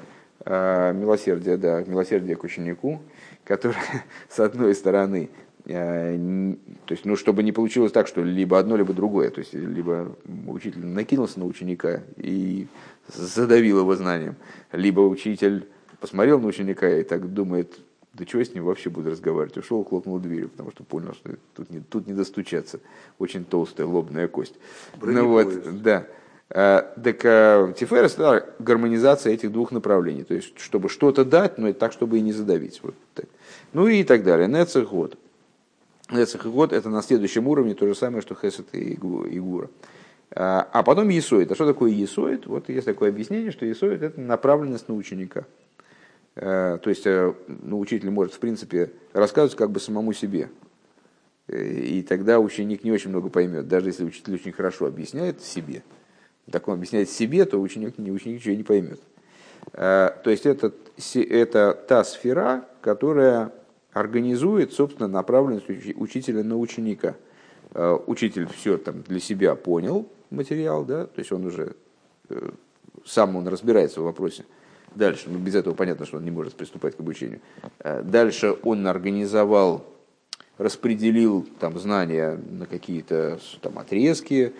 [0.44, 3.00] а, милосердие, да, милосердие к ученику,
[3.44, 3.76] которое,
[4.28, 5.30] с одной стороны,
[5.66, 9.54] а, то есть, ну, чтобы не получилось так, что либо одно, либо другое, то есть,
[9.54, 12.66] либо учитель накинулся на ученика и
[13.08, 14.36] задавил его знанием,
[14.72, 15.66] либо учитель
[16.00, 17.78] посмотрел на ученика и так думает,
[18.14, 19.56] да чего я с ним вообще буду разговаривать?
[19.56, 22.80] Ушел, хлопнул дверью, потому что понял, что тут не, тут не достучаться.
[23.18, 24.54] Очень толстая лобная кость.
[25.00, 26.06] Ну вот, да.
[26.52, 30.24] А, так а, Тиферес, да, гармонизация этих двух направлений.
[30.24, 32.80] То есть, чтобы что-то дать, но так, чтобы и не задавить.
[32.82, 33.26] Вот так.
[33.72, 34.48] Ну и так далее.
[34.48, 35.16] Нецех год.
[36.10, 39.70] Нецех год это на следующем уровне то же самое, что Хесет и Гура.
[40.32, 41.50] А, а потом Есоид.
[41.52, 42.46] А что такое Есоид?
[42.46, 45.44] Вот есть такое объяснение, что Есоид это направленность на ученика.
[46.40, 50.48] Э, то есть э, ну, учитель может, в принципе, рассказывать как бы самому себе.
[51.48, 55.82] Э, и тогда ученик не очень много поймет, даже если учитель очень хорошо объясняет себе.
[56.50, 59.00] Так он объясняет себе, то ученик, ученик ничего не поймет.
[59.72, 60.72] То есть это,
[61.14, 63.52] это та сфера, которая
[63.92, 67.14] организует, собственно, направленность учителя на ученика.
[68.06, 71.76] Учитель все там для себя понял материал, да, то есть он уже
[73.04, 74.44] сам он разбирается в вопросе.
[74.94, 77.40] Дальше, ну, без этого понятно, что он не может приступать к обучению.
[77.78, 79.84] Э, дальше он организовал,
[80.58, 84.52] распределил там знания на какие-то там отрезки,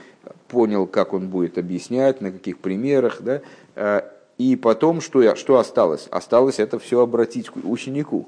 [0.49, 3.43] понял, как он будет объяснять, на каких примерах, да,
[3.75, 4.03] э,
[4.39, 6.09] и потом, что, что осталось?
[6.11, 8.27] Осталось это все обратить к ученику,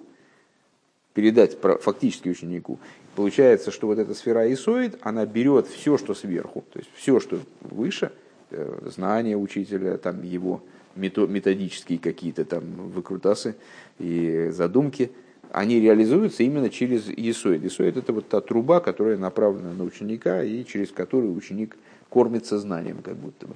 [1.14, 2.78] передать фактически ученику.
[3.14, 7.38] Получается, что вот эта сфера Исоид, она берет все, что сверху, то есть все, что
[7.62, 8.12] выше,
[8.50, 10.62] э, знания учителя, там его
[10.96, 13.56] методические какие-то там выкрутасы
[13.98, 15.10] и задумки,
[15.52, 17.62] они реализуются именно через Есоид.
[17.62, 21.76] Есоид– это вот та труба, которая направлена на ученика и через которую ученик
[22.08, 23.54] кормится знанием как будто бы.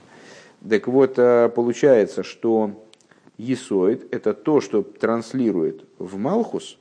[0.69, 2.85] Так вот, э, получается, что
[3.39, 6.79] Есоид– это то, что транслирует в Малхус,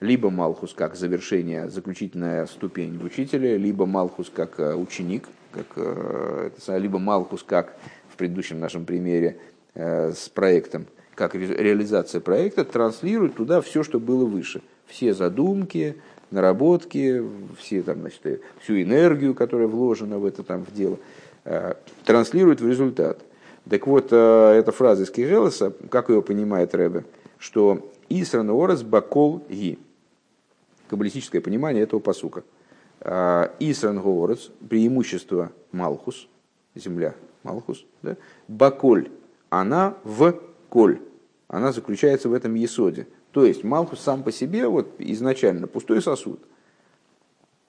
[0.00, 6.50] либо Малхус как завершение, заключительная ступень в учителе, либо Малхус как э, ученик, как, э,
[6.78, 7.76] либо Малхус как
[8.14, 9.38] в предыдущем нашем примере
[9.74, 10.86] э, с проектом,
[11.16, 14.62] как реализация проекта, транслирует туда все, что было выше.
[14.86, 15.96] Все задумки,
[16.30, 17.22] наработки,
[17.58, 20.98] все, там, значит, всю энергию, которая вложена в это там, в дело,
[21.44, 23.20] э, транслирует в результат.
[23.68, 27.04] Так вот, э, эта фраза из Кижелоса, как ее понимает Рэбе,
[27.38, 29.78] что «Исран орес бакол ги»
[30.88, 32.44] каббалистическое понимание этого посука.
[33.00, 36.28] Исран Горец, преимущество Малхус,
[36.74, 37.14] земля,
[37.44, 38.16] Малхус, да?
[38.48, 39.10] Баколь,
[39.50, 40.32] она в
[40.68, 41.00] коль,
[41.46, 43.06] она заключается в этом есоде.
[43.30, 46.40] То есть Малхус сам по себе вот изначально пустой сосуд.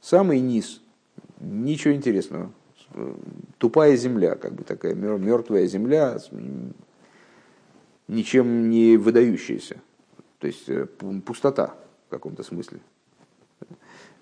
[0.02, 0.82] Самый низ,
[1.40, 2.52] ничего интересного.
[3.58, 6.18] Тупая земля, как бы такая мертвая земля,
[8.08, 9.82] ничем не выдающаяся.
[10.40, 10.86] То есть э,
[11.26, 11.76] пустота
[12.08, 12.80] в каком-то смысле.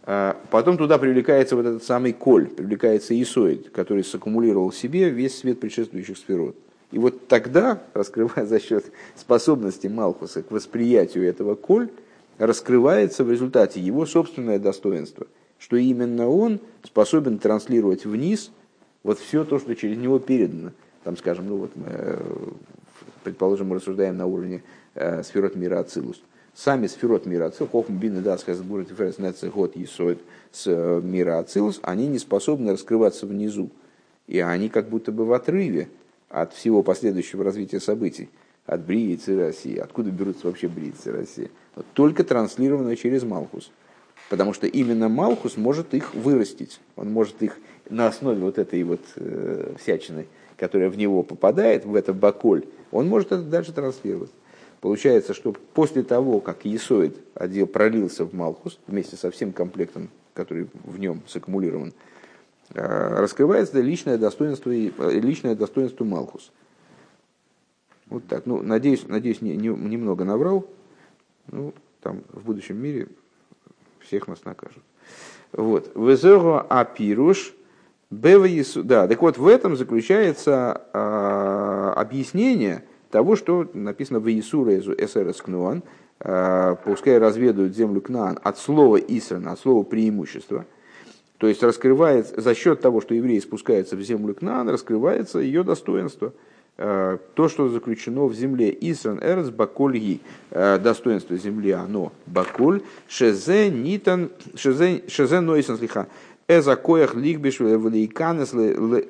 [0.06, 5.38] А потом туда привлекается вот этот самый коль, привлекается Исоид, который саккумулировал в себе весь
[5.38, 6.58] свет предшествующих сферот.
[6.92, 8.86] И вот тогда, раскрывая за счет
[9.16, 11.90] способности Малхуса к восприятию этого коль,
[12.38, 15.28] раскрывается в результате его собственное достоинство,
[15.58, 18.52] что именно он способен транслировать вниз
[19.04, 20.72] вот все то, что через него передано.
[21.06, 22.22] Там, скажем, ну вот мы, э,
[23.24, 24.64] предположим, мы рассуждаем на уровне
[24.96, 26.22] э, сферот мира Ацилус
[26.54, 30.20] сами сферот мира Ацилус, Хохм Бин и Год Есоид
[30.52, 33.70] с э, мира Ацилус, они не способны раскрываться внизу.
[34.28, 35.90] И они как будто бы в отрыве
[36.30, 38.30] от всего последующего развития событий,
[38.66, 39.78] от Бриицы России.
[39.78, 41.52] Откуда берутся вообще Бриицы России?
[41.76, 43.72] Вот только транслированное через Малхус.
[44.30, 46.80] Потому что именно Малхус может их вырастить.
[46.96, 47.58] Он может их
[47.90, 50.28] на основе вот этой вот э, всячины,
[50.58, 54.32] которая в него попадает, в это баколь, он может это дальше транслировать.
[54.84, 60.68] Получается, что после того, как Есоид отдел пролился в Малхус, вместе со всем комплектом, который
[60.84, 61.94] в нем саккумулирован,
[62.74, 64.90] э, раскрывается личное достоинство, э,
[65.22, 66.52] личное достоинство Малхус.
[68.08, 68.46] Вот так.
[68.46, 70.68] Ну, надеюсь, надеюсь не, не, немного наврал.
[71.50, 73.08] Ну, там в будущем мире
[74.00, 74.84] всех нас накажут.
[75.54, 75.94] Вот.
[75.96, 77.54] Везеру апируш
[78.12, 78.50] бева
[78.84, 85.44] Да, так вот в этом заключается а, объяснение– того, что написано в Иисура из СРС
[85.44, 85.84] Кнуан,
[86.20, 90.66] э, пускай разведают землю Кнаан от слова Исрана, от слова преимущества.
[91.38, 96.34] То есть раскрывается, за счет того, что евреи спускаются в землю Кнаан, раскрывается ее достоинство.
[96.80, 103.70] Э, то, что заключено в земле Исран Эрц Бакольги, э, достоинство земли, оно Баколь, Шезе
[103.70, 106.08] Нитан, Шезе Нойсан Слиха,
[106.48, 108.56] Эза Коях Лигбиш Великанес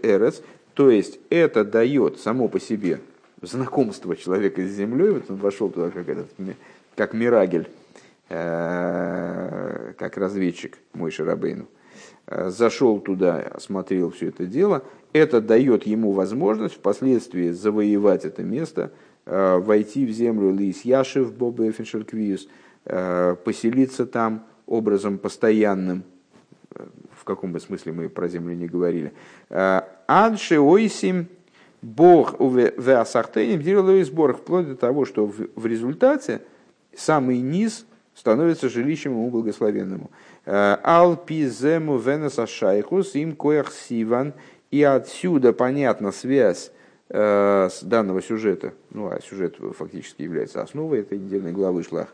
[0.04, 0.41] Эрец,
[0.74, 2.99] то есть это дает само по себе
[3.44, 6.28] знакомство человека с землей, вот он вошел туда как, этот,
[6.96, 7.68] как Мирагель,
[8.30, 11.68] э, как разведчик мой Шарабейну,
[12.28, 18.91] э, зашел туда, осмотрел все это дело, это дает ему возможность впоследствии завоевать это место,
[19.26, 22.48] э, войти в землю Лис Яшев, Боба Эфеншерквиус,
[22.86, 26.04] поселиться там образом постоянным,
[27.16, 29.14] в каком бы смысле мы про землю не говорили.
[29.50, 31.28] Адши ойсим
[31.84, 36.42] Бог в Асахтейним делал сбор, вплоть до того, что в, результате
[36.96, 40.10] самый низ становится жилищем ему благословенному.
[40.46, 44.34] Э, Алпизему венеса шайхус им коях сиван.
[44.72, 46.72] И отсюда понятна связь
[47.10, 48.74] э, с данного сюжета.
[48.90, 52.08] Ну, а сюжет фактически является основой этой недельной главы Шлах.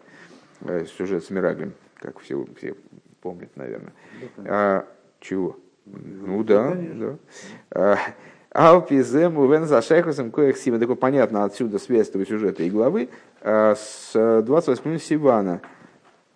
[0.61, 2.75] Э, сюжет с Мираглем, как все, все
[3.21, 3.93] помнят, наверное.
[4.39, 4.87] А,
[5.19, 5.57] чего?
[5.85, 6.75] Ну да,
[7.71, 7.99] да.
[8.51, 10.79] А, Алпизем увен за шехусом коих сима.
[10.79, 13.09] Такое понятно отсюда связь этого сюжета и главы
[13.41, 15.61] а, с 28 Сивана.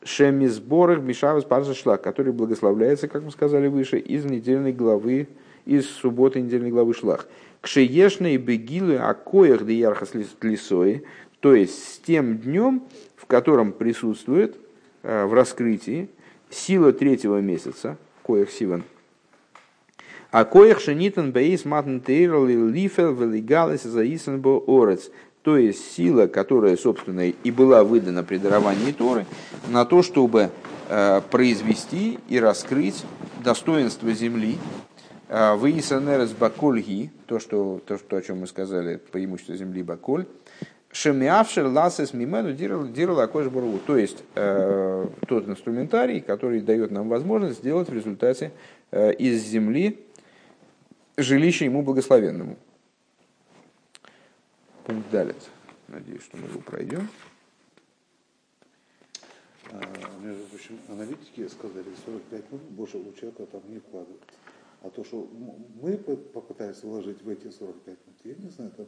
[0.04, 5.30] Шемизборах Мишавас Парша Шлак, который благословляется, как мы сказали выше, из недельной главы,
[5.66, 7.28] из субботы недельной главы Шлах.
[7.62, 10.12] Кшеешные бегилы акоях де ярхас
[10.42, 11.04] лисои,
[11.40, 12.84] то есть с тем днем,
[13.16, 14.58] в котором присутствует
[15.02, 16.10] а, в раскрытии
[16.50, 18.84] сила третьего месяца, коях Сиван,
[20.34, 25.12] а коих шенитан бейс матн тейрл лифел велигалес заисан бо орец.
[25.44, 29.28] То есть сила, которая, собственно, и была выдана при даровании Торы,
[29.68, 30.50] на то, чтобы
[30.90, 33.06] э, произвести и раскрыть
[33.44, 34.58] достоинство земли,
[35.30, 40.26] э, Выисанерес Бакольги, то, что, то, что, о чем мы сказали, преимущество земли Баколь,
[40.92, 43.80] Шемиавшер ласес мимену дирал акош бургу.
[43.86, 48.52] То есть э, тот инструментарий, который дает нам возможность сделать в результате
[48.92, 50.00] э, из земли
[51.18, 52.58] жилище ему благословенному.
[54.86, 55.36] Пункт далее.
[55.88, 57.08] Надеюсь, что мы его пройдем.
[59.72, 59.82] А,
[60.22, 64.22] между прочим, аналитики сказали, 45 минут больше у человека там не вкладывают.
[64.82, 65.30] А то, что
[65.82, 68.88] мы попытались вложить в эти 45 минут, я не знаю, это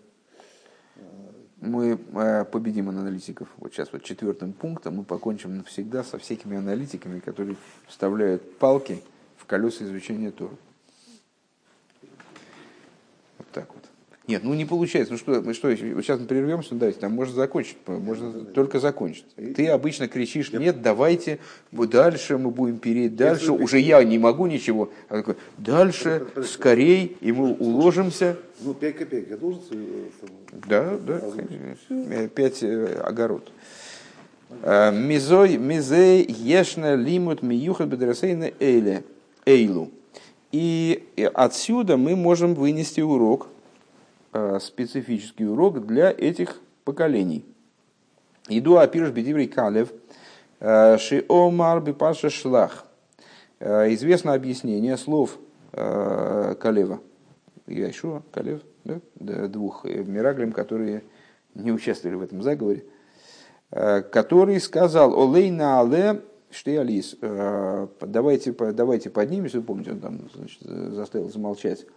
[0.98, 3.48] а, мы э, победим аналитиков.
[3.58, 7.56] Вот сейчас вот четвертым пунктом мы покончим навсегда со всякими аналитиками, которые
[7.88, 9.02] вставляют палки
[9.38, 10.56] в колеса изучения Тора.
[13.56, 13.84] так вот.
[14.28, 15.14] Нет, ну не получается.
[15.14, 19.26] Ну что, мы что, сейчас мы прервемся, ну, давайте, там можно закончить, можно только закончить.
[19.56, 21.40] Ты обычно кричишь, нет, давайте
[21.72, 24.90] дальше мы будем переть, дальше, уже я не могу ничего.
[25.10, 26.54] А такой, дальше, Подожди.
[26.54, 28.38] скорей, и мы уложимся.
[28.62, 30.08] Ну, 5 копеек я должен э,
[30.68, 32.28] Да, да, конечно.
[32.30, 33.52] пять э, огород.
[34.64, 39.04] Э, Мизой, мизей, ешна, лимут, миюхат, бедресейна, эйле,
[39.46, 39.92] эйлу.
[40.52, 43.55] И э, отсюда мы можем вынести урок, э,
[44.60, 47.46] специфический урок для этих поколений.
[48.48, 49.92] Иду апирш бедиврей калев,
[50.60, 52.86] э, шиомар бипаша шлах.
[53.60, 55.38] Э, Известно объяснение слов
[55.72, 57.00] э, Калева.
[57.68, 59.00] Яшуа, Калев, да?
[59.48, 61.04] Двух э, мираглем, которые
[61.56, 62.86] не участвовали в этом заговоре,
[63.72, 66.22] э, который сказал «Олей на але
[66.52, 67.18] штеалис».
[67.22, 71.88] Э, Давайте, давайте поднимемся, помните, он там значит, заставил замолчать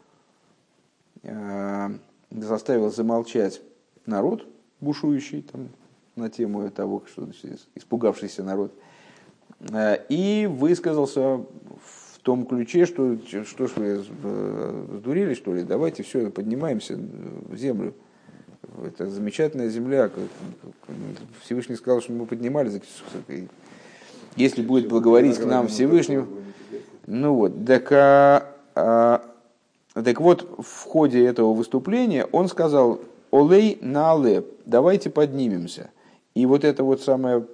[1.23, 1.89] э,
[2.31, 3.61] заставил замолчать
[4.07, 4.47] народ,
[4.81, 5.69] бушующий там,
[6.17, 8.73] на тему того, что значит, испугавшийся народ,
[9.61, 16.03] Э, и высказался в том ключе, что, что ж вы э, сдурели, что ли, давайте
[16.03, 17.95] все, поднимаемся в землю.
[18.85, 20.11] Это замечательная земля.
[21.43, 22.81] Всевышний сказал, что мы поднимались.
[24.37, 26.25] Если будет благоволить к нам Всевышний,
[27.07, 29.25] ну вот, так, а, а,
[30.03, 35.91] так вот, в ходе этого выступления он сказал, олей на але, давайте поднимемся.
[36.35, 37.45] И вот это вот самое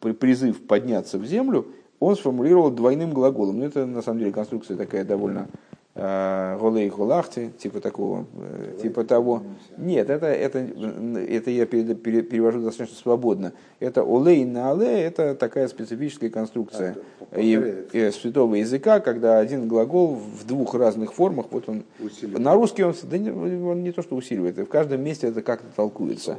[0.00, 1.66] призыв подняться в землю,
[2.00, 3.58] он сформулировал двойным глаголом.
[3.58, 5.46] Ну, это на самом деле конструкция такая довольно
[5.94, 9.42] э, голей голахти, типа такого, э, типа того.
[9.76, 13.52] Нет, это, это, это я пере- пере- перевожу достаточно свободно.
[13.78, 16.96] Это олей на але, это такая специфическая конструкция
[17.30, 17.98] А, и- повторяется.
[17.98, 22.38] э, святого языка, когда один глагол в двух разных формах, вот он Усиливает.
[22.44, 25.66] на русский он, да не, он не то что усиливает, в каждом месте это как-то
[25.76, 26.38] толкуется.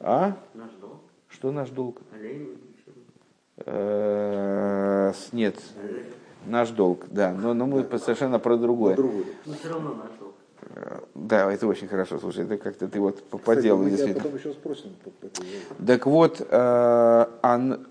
[0.00, 0.36] А?
[0.54, 0.96] Наш долг.
[1.28, 2.00] Что наш долг?
[3.66, 5.56] С- Нет,
[6.46, 8.96] наш долг, да, но, но мы совершенно про другое.
[8.96, 10.34] Но все равно наш долг.
[10.74, 14.22] Э, Да, это очень хорошо, слушай, это как-то ты вот по, по делу действительно.
[14.22, 14.90] потом еще спросим.
[15.86, 17.86] Так вот, э, ан-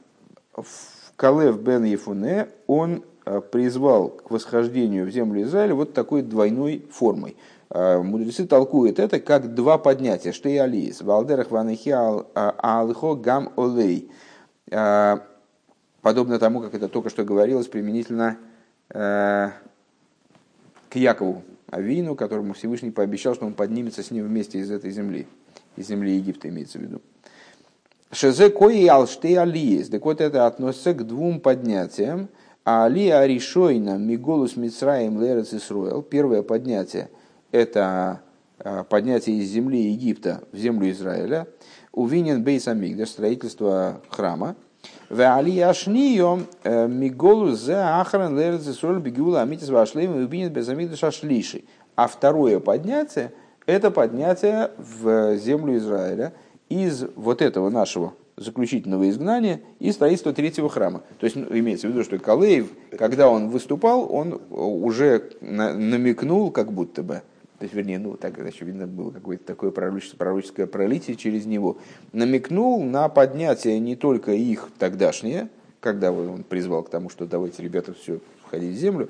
[1.16, 7.36] Калев бен Ефуне он э, призвал к восхождению в землю Израиля вот такой двойной формой.
[7.72, 10.32] Мудрецы толкуют это как два поднятия.
[10.32, 11.04] Что и алиес.
[11.04, 11.92] Валдерах ванахи
[12.34, 14.10] алхо гам олей.
[16.02, 18.38] Подобно тому, как это только что говорилось применительно
[18.90, 19.50] э,
[20.90, 25.28] к Якову Авину, которому Всевышний пообещал, что он поднимется с ним вместе из этой земли,
[25.76, 27.02] из земли Египта имеется в виду.
[28.12, 29.90] Шезе кои алште алиес.
[29.90, 32.30] Так вот это относится к двум поднятиям.
[32.66, 36.02] А алия решойна миголус мицраем лерец Исруэл.
[36.02, 37.10] Первое поднятие–
[37.52, 38.22] это
[38.60, 41.48] э, поднятие из земли Египта в землю Израиля.
[41.92, 44.56] Увинен бейс амигдаш, строительство храма.
[45.10, 50.70] В алия ашнио э, миголус зе ахран лерец Исруэл бегула амитис вашлейм и увинен бейс
[50.70, 51.64] амигдаш ашлиши.
[51.96, 53.34] А второе поднятие–
[53.66, 56.34] это поднятие в землю Израиля
[56.70, 61.02] из вот этого нашего заключительного изгнания и строительства третьего храма.
[61.20, 66.52] То есть ну, имеется в виду, что Калеев, когда он выступал, он уже на- намекнул,
[66.52, 67.24] как будто бы,
[67.60, 71.78] то есть, вернее, ну, так, очевидно, было какое-то такое пророческое, пророческое пролитие через него,
[72.14, 75.50] намекнул на поднятие не только их тогдашнее,
[75.82, 79.10] когда он призвал к тому, что давайте, ребята, все, входить в землю,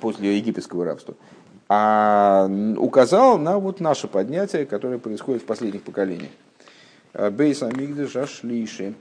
[0.00, 1.14] после египетского рабства,
[1.68, 6.30] а указал на вот наше поднятие, которое происходит в последних поколениях.
[7.32, 8.94] Бейс Амигдаш Ашлиши.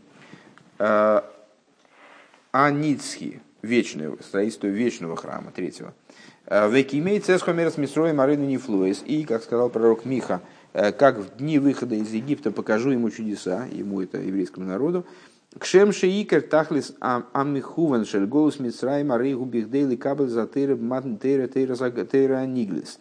[2.51, 5.93] Аницхи, вечное, строительство вечного храма, третьего.
[6.49, 9.03] Векимей цесхомерс мисрой марину нефлуэс.
[9.05, 10.41] И, как сказал пророк Миха,
[10.73, 15.05] э, как в дни выхода из Египта покажу ему чудеса, ему это еврейскому народу,
[15.59, 21.73] Кшем шеикер тахлис аммихуван шель голос мицраим арейгу бихдейли кабель за тейра матн тейра тейра
[21.73, 22.99] заг- тейра ниглис.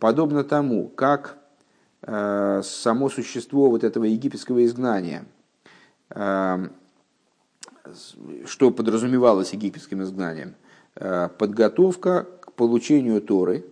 [0.00, 1.36] Подобно тому, как
[2.02, 5.24] э, само существо вот этого египетского изгнания,
[6.10, 6.68] э,
[8.46, 10.54] что подразумевалось египетским изгнанием,
[10.94, 13.64] подготовка получению Торы,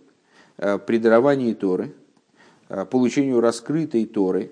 [0.57, 1.93] э, при даровании Торы,
[2.69, 4.51] э, получению раскрытой Торы,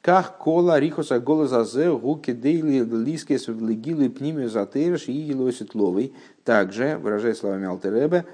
[0.00, 6.12] как кола рихоса голозазе гуки дейли лискес в легилы пниме затейрш и елоситловый.
[6.44, 8.24] Также, выражая словами Алтеребе,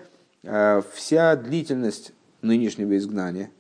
[0.43, 2.13] э, вся длительность
[2.43, 3.51] нынешнего изгнания,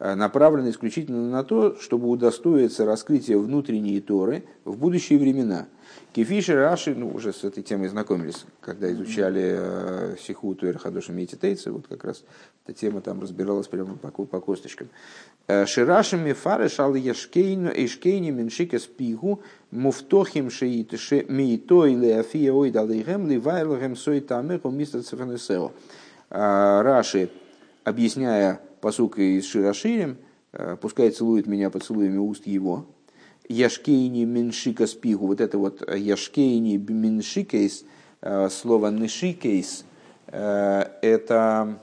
[0.00, 5.68] направлена исключительно на то, чтобы удостоиться раскрытия внутренней Торы в будущие времена.
[6.12, 10.74] Кефишер Раши, ну, уже с этой темой знакомились, когда изучали э, Сихуту и
[11.08, 12.22] Мейтитейца, вот как раз
[12.66, 14.88] эта тема там разбиралась прямо по, по косточкам.
[15.48, 19.40] Э, Шираши Мефары Шал Яшкейну Эшкейни Меншика Спигу
[19.70, 20.92] Муфтохим Шеит
[21.30, 25.72] Мейтой Леофия Ойдалейгем Ливайлгем Сой Тамеху Мистер Цефанесео.
[26.28, 27.30] Э, Раши,
[27.84, 30.18] объясняя посук из Шираширем,
[30.82, 32.86] пускай целует меня поцелуями уст его,
[33.48, 37.84] Яшкейни Меншика Спигу, вот это вот Яшкейни Меншикейс,
[38.50, 39.84] слово Нешикейс,
[40.26, 41.78] это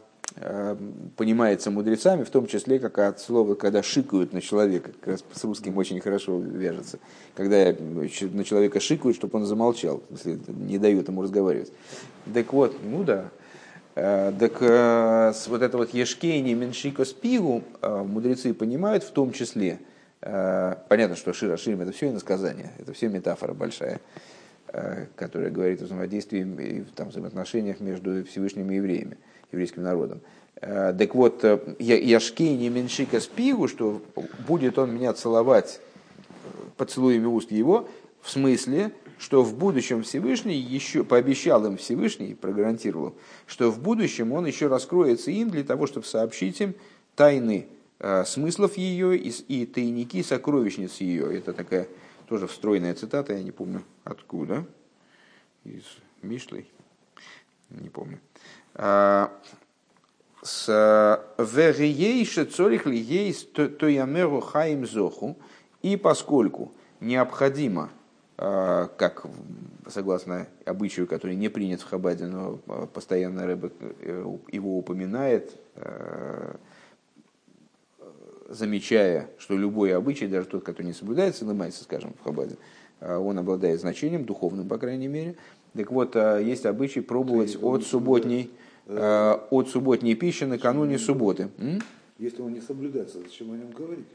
[1.18, 5.44] понимается мудрецами, в том числе как от слова, когда шикают на человека, как раз с
[5.44, 7.00] русским очень хорошо вяжется,
[7.36, 10.02] когда на человека шикают, чтобы он замолчал,
[10.48, 11.74] не дают ему разговаривать.
[12.34, 13.32] Так вот, ну да,
[13.96, 14.62] так
[15.50, 19.80] вот это вот ешкейни меншика спигу мудрецы понимают в том числе,
[20.22, 24.02] понятно, что шира ширим это все иносказание, это все метафора большая,
[25.16, 29.18] которая говорит о взаимодействии и там, взаимоотношениях между Всевышними евреями
[29.52, 30.22] еврейским народом.
[30.62, 34.02] Э, так вот, э, Яшкей не меньшика спигу, что
[34.48, 35.80] будет он меня целовать
[36.78, 37.88] поцелуями уст его,
[38.22, 43.16] в смысле, что в будущем Всевышний еще пообещал им Всевышний, прогарантировал,
[43.48, 46.76] что в будущем он еще раскроется им для того, чтобы сообщить им
[47.16, 47.79] тайны э,
[48.26, 51.38] смыслов ее и, и тайники сокровищниц ее.
[51.38, 51.88] Это такая
[52.30, 54.66] тоже встроенная цитата, я не помню откуда,
[55.64, 55.84] из
[56.22, 56.70] Мишлей,
[57.70, 58.20] не помню.
[58.76, 59.32] А,
[60.42, 60.68] с
[61.38, 65.38] вериейше цорих ли есть то ямеру хаим зоху,
[65.82, 67.90] и поскольку необходимо,
[68.38, 69.26] а, как
[69.88, 73.72] согласно обычаю, который не принят в Хабаде, но а, постоянно Рэбе
[74.02, 75.60] э, его упоминает,
[78.50, 82.58] замечая, что любой обычай, даже тот, который не соблюдается, ломается, скажем, в Хабаде,
[83.00, 85.36] он обладает значением, духовным, по крайней мере.
[85.74, 88.52] Так вот, есть обычай пробовать от субботней,
[88.92, 91.50] Э, от субботней пищи накануне субботы.
[92.18, 94.08] Если он не соблюдается, зачем о нем говорить?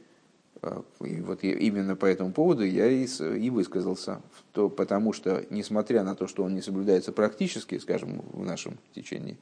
[1.01, 4.21] И вот именно по этому поводу я и, и высказался.
[4.53, 9.39] То, потому что, несмотря на то, что он не соблюдается практически, скажем, в нашем течении,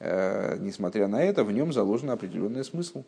[0.00, 3.04] э, несмотря на это, в нем заложен определенный смысл.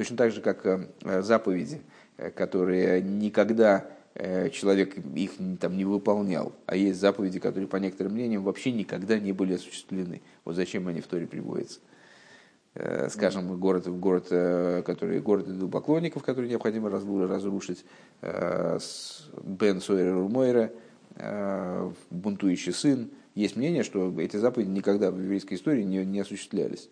[0.00, 1.82] Точно так же, как э, заповеди,
[2.16, 8.14] э, которые никогда Э, человек их там не выполнял, а есть заповеди, которые, по некоторым
[8.14, 10.22] мнениям, вообще никогда не были осуществлены.
[10.46, 11.80] Вот зачем они в Торе приводятся.
[13.10, 14.28] Скажем, город, город,
[14.86, 17.84] который, город поклонников, который необходимо разрушить,
[18.22, 20.70] Бен Сойер Румойра,
[22.10, 23.10] бунтующий сын.
[23.34, 26.88] Есть мнение, что эти заповеди никогда в еврейской истории не, не осуществлялись.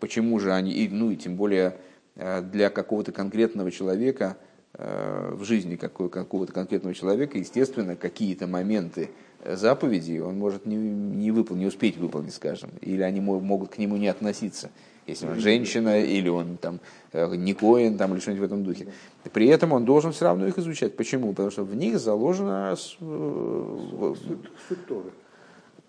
[0.00, 1.76] Почему же они, ну и тем более
[2.18, 4.36] для какого-то конкретного человека–
[4.80, 9.10] Э, в жизни какого-то конкретного человека, естественно, какие-то моменты
[9.44, 13.96] заповедей он может не, не, выполнить, не успеть выполнить, скажем, или они могут к нему
[13.96, 14.70] не относиться,
[15.06, 16.80] если он женщина, или он там
[17.12, 18.86] э, не коин, там, или что-нибудь в этом духе.
[19.32, 20.96] При этом он должен все равно их изучать.
[20.96, 21.30] Почему?
[21.30, 24.14] Потому что в них заложено э,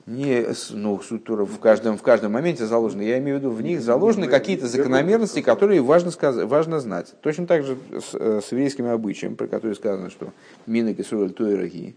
[0.10, 3.04] не, ну, в каждом, в каждом моменте заложены.
[3.04, 6.12] Я имею в виду, в них заложены какие-то закономерности, которые важно,
[6.48, 7.14] важно знать.
[7.22, 10.34] Точно так же с, э, с еврейским обычаем, про который сказано, что
[10.66, 11.96] минок и сроль тойраги,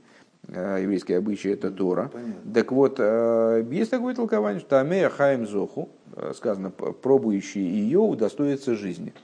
[0.48, 2.10] э, еврейские обычаи это Тора.
[2.12, 2.52] Понятно.
[2.52, 5.89] Так вот, э, есть такое толкование, что Амея Хаим Зоху,
[6.34, 9.14] сказано, пробующий ее удостоится жизни.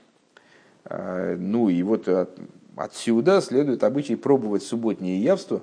[0.89, 2.07] Ну и вот
[2.75, 5.61] отсюда следует обычай пробовать субботнее явство,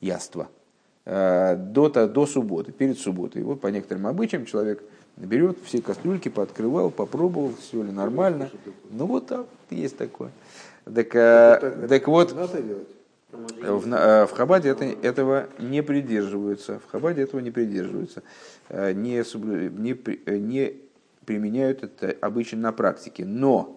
[0.00, 0.48] яство–
[1.04, 3.42] до, до субботы, перед субботой.
[3.42, 4.82] Вот по некоторым обычаям человек
[5.16, 8.50] берет все кастрюльки, пооткрывал, попробовал, все ли нормально.
[8.90, 10.30] Ну вот так, есть такое.
[10.84, 16.80] Так, э, так вот, в, э, в Хабаде это, этого не придерживаются.
[16.80, 18.22] В Хабаде этого не придерживаются.
[18.70, 20.74] Не, не, не
[21.24, 23.24] применяют это обычно на практике.
[23.24, 23.76] Но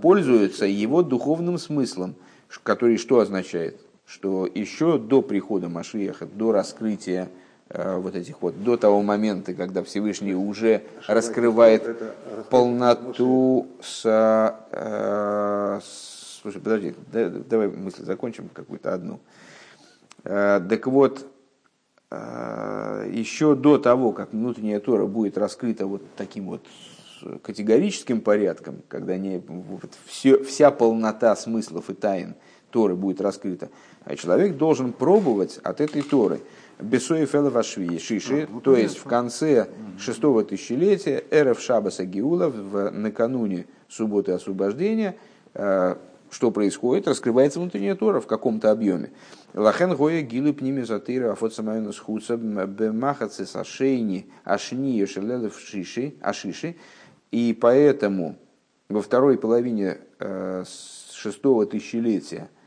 [0.00, 2.14] пользуются его духовным смыслом,
[2.62, 3.78] который что означает?
[4.06, 7.30] Что еще до прихода Машиеха, до раскрытия
[7.68, 11.98] э, вот этих вот, до того момента, когда Всевышний уже раскрывает
[12.50, 14.02] полноту с,
[14.70, 15.80] э.
[16.42, 19.20] Слушай, подожди, давай мысль закончим какую-то одну.
[20.24, 21.26] Э, так вот,
[22.12, 26.64] еще до того, как внутренняя Тора будет раскрыта вот таким вот
[27.42, 32.34] категорическим порядком, когда не, вот все, вся полнота смыслов и тайн–
[32.74, 33.70] Торы будет раскрыта,
[34.16, 36.40] человек должен пробовать от этой Торы.
[36.80, 42.90] Бесоев Элавашви, Шиши, А, вот то есть в конце шестого тысячелетия, Эрев Шабаса Геула, в,
[42.90, 45.14] накануне субботы освобождения,
[45.54, 45.94] э,
[46.32, 47.06] что происходит?
[47.06, 49.12] Раскрывается внутренняя Тора в каком-то объеме.
[49.54, 56.74] Лахен гоя гилы пними затыра афот самайна схуца бемахацы сашейни ашни шелелев шиши ашиши.
[57.30, 58.34] И поэтому
[58.88, 60.64] во второй половине э,
[61.12, 62.63] шестого тысячелетия э,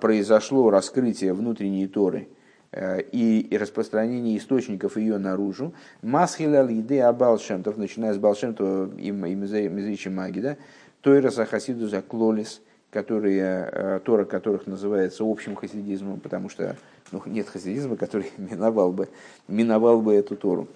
[0.00, 2.28] произошло раскрытие внутренней Торы
[2.72, 5.74] э, и, распространение источников ее наружу.
[6.02, 10.56] Масхила лиды абалшемтов, начиная с Балшемтова и Мизричи Магида,
[11.02, 16.76] Тойраса Хасиду за Клолис, которые, э, Тора которых называется общим хасидизмом, потому что
[17.12, 19.08] ну, нет хасидизма, который миновал бы,
[19.46, 20.68] миновал бы эту Тору.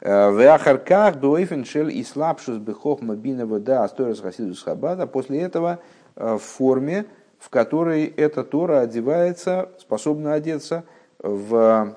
[0.00, 5.06] Э, В Ахарках Дуэйфен Шель и Слабшус Бехохма Бинова Да Асторис Хасидус Хабада.
[5.06, 5.80] После этого
[6.16, 7.04] э, в форме,
[7.40, 10.84] в которой эта Тора одевается, способна одеться
[11.18, 11.96] в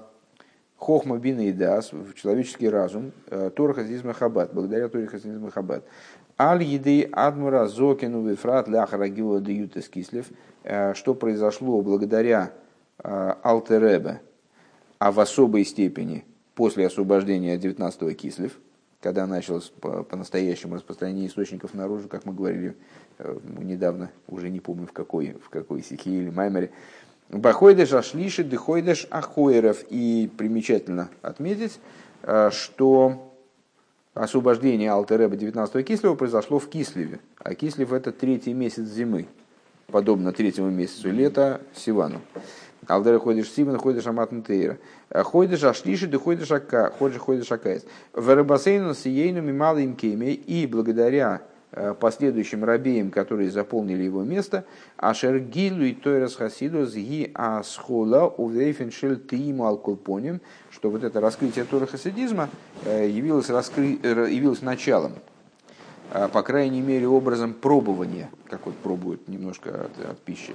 [0.77, 5.83] Хохма Бина и Дас, в человеческий разум, э, Тора Хасидизма Хабад, благодаря Торе Хасидизма Хабад.
[6.39, 10.27] Аль еды Адмура Зокину Вифрат Ляхара Гила Даютес Кислев,
[10.63, 12.53] э, что произошло благодаря
[13.03, 14.21] э, Алтеребе,
[14.97, 16.25] а в особой степени
[16.55, 18.57] после освобождения 19-го Кислев,
[19.03, 22.73] когда началось по- по-настоящему распространение источников наружу, как мы говорили
[23.19, 26.71] э, недавно, уже не помню в какой, в какой стихе или маймере,
[27.29, 29.83] Бахойдеш Ашлиши, Дыхойдеш Ахойеров.
[29.89, 31.79] И примечательно отметить,
[32.21, 33.33] э, что
[34.13, 37.19] освобождение Алтереба 19-го Кислева произошло в Кислеве.
[37.39, 39.27] А Кислев это третий месяц зимы,
[39.87, 42.21] подобно третьему месяцу лета Сивану.
[42.87, 44.77] Алдера ходишь Сиван, ходишь Амат Нтейра.
[45.09, 47.85] Ходишь Ашлиши, ты ходишь Ака, ходишь ходишь Акаис.
[48.13, 51.41] В Рабасейну Сиейну Мималым Кеме и благодаря
[51.71, 54.65] э, последующим рабеям, которые заполнили его место,
[54.97, 60.41] Ашер Гилу и Тойрас Хасиду Зги Асхола Увейфеншель Тииму Алкулпоним,
[60.71, 62.49] что вот это раскрытие Торы Хасидизма
[62.85, 63.99] э, явилось, раскры...
[64.01, 65.13] э, явилось началом
[66.31, 70.53] по крайней мере, образом пробования, как вот пробуют немножко от, от пищи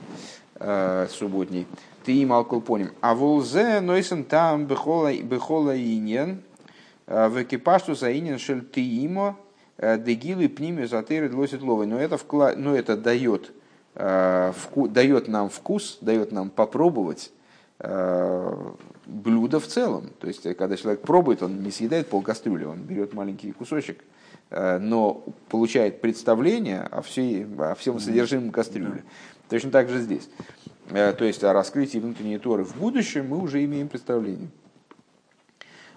[0.60, 1.66] э, субботней.
[2.09, 2.93] Ты им алкулпоним.
[3.02, 6.40] А волзе нойсен там бехола инен
[7.06, 9.36] э, в экипашту за инен шель ты имо
[9.76, 11.85] дегилы пними затыры длосит ловы.
[11.85, 12.55] Но это, вкла...
[12.56, 13.52] но это дает,
[13.94, 14.89] э, вку...
[14.89, 17.30] дает нам вкус, дает нам попробовать
[17.78, 18.72] э,
[19.05, 20.09] блюдо в целом.
[20.18, 24.02] То есть, когда человек пробует, он не съедает пол кастрюли, он берет маленький кусочек,
[24.48, 29.05] э, но получает представление о, всей, о всем содержимом кастрюли.
[29.49, 30.29] Точно так же здесь.
[30.91, 34.49] Э, То есть о раскрытии внутренней Торы в будущем мы уже имеем представление.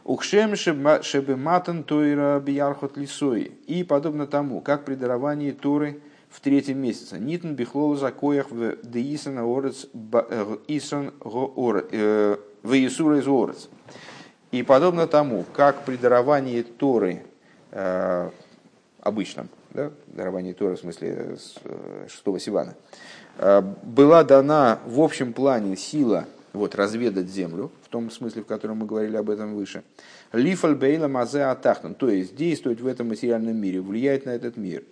[0.04, 3.52] Ухшем шебе матан тойра биярхот лисой.
[3.68, 7.20] И подобно тому, как при даровании Торы в третьем месяце.
[7.20, 9.88] Нитн бихлол закоях в деисан орец
[10.68, 13.70] исан в Иисура из орец.
[14.52, 17.24] И подобно тому, как при даровании Торы
[17.72, 18.30] э,
[19.02, 22.76] обычном, да, даровании Торы в смысле э, шестого Сивана, э,
[23.38, 28.86] была дана в общем плане сила вот, разведать землю, в том смысле, в котором мы
[28.86, 29.84] говорили об этом выше.
[30.34, 34.84] Лифаль бейла мазе атахтан, то есть действовать в этом материальном мире, влиять на этот мир.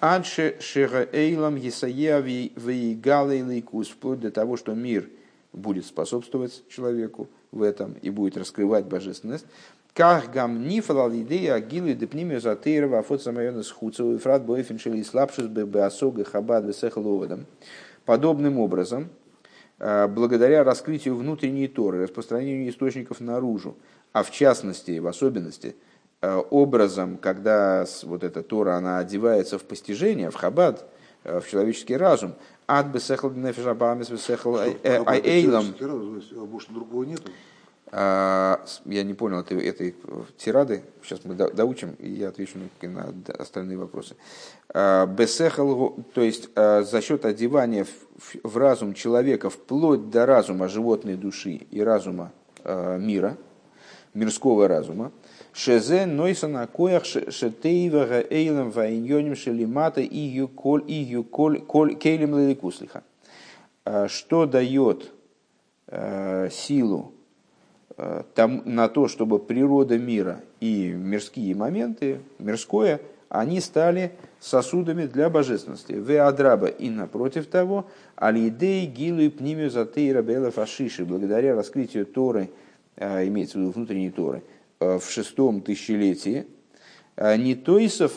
[0.00, 5.08] Адше шега эйлам лейкус, вплоть до того, что мир
[5.52, 9.46] будет способствовать человеку в этом и будет раскрывать божественность.
[9.94, 15.46] Как гам нифалал идея агилы депнимию затейрова афот самайона схуцеву и фрат бойфеншели и слабшис
[15.46, 17.46] бы осога хабад весехловодом.
[18.04, 19.08] Подобным образом,
[19.78, 23.76] э, благодаря раскрытию внутренней Торы, распространению источников наружу,
[24.12, 25.76] а в частности, в особенности,
[26.20, 30.88] э, образом, когда вот эта Тора, она одевается в постижение, в хабад,
[31.24, 32.34] э, в человеческий разум,
[32.66, 37.30] ад бесехл нефешабамис бесехл эйлам, А может, другого нету?
[37.90, 40.82] А, Я не понял этой, этой э, тирады.
[41.02, 44.16] Сейчас мы до- доучим, и я отвечу на, остальные вопросы.
[44.68, 47.86] А, Бесехал, то есть а, за счет одевания
[48.44, 52.32] в, разум человека вплоть до разума животной души и разума
[52.64, 53.38] мира,
[54.12, 55.12] мирского разума,
[55.52, 63.02] Шезе нойса коях шетейвага эйлем ваиньоним шелимата и юколь и юколь коль кейлем леликуслиха.
[64.08, 65.12] Что дает
[66.50, 67.12] силу
[68.34, 75.92] там, на то, чтобы природа мира и мирские моменты, мирское, они стали сосудами для божественности.
[75.92, 82.50] В адраба и напротив того, алидей гилу и пнимю затейра бела фашиши, благодаря раскрытию Торы,
[82.96, 84.42] э, имеется в виду внутренней Торы,
[84.80, 86.46] э, в шестом тысячелетии,
[87.16, 88.12] э, Нитойсов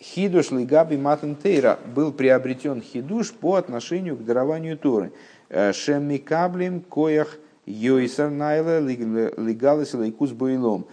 [0.00, 5.12] хидуш лигаби матан тейра был приобретен хидуш по отношению к дарованию Торы.
[5.48, 10.86] Шемикаблим коях йойсар найла легалес лейкус бойлом,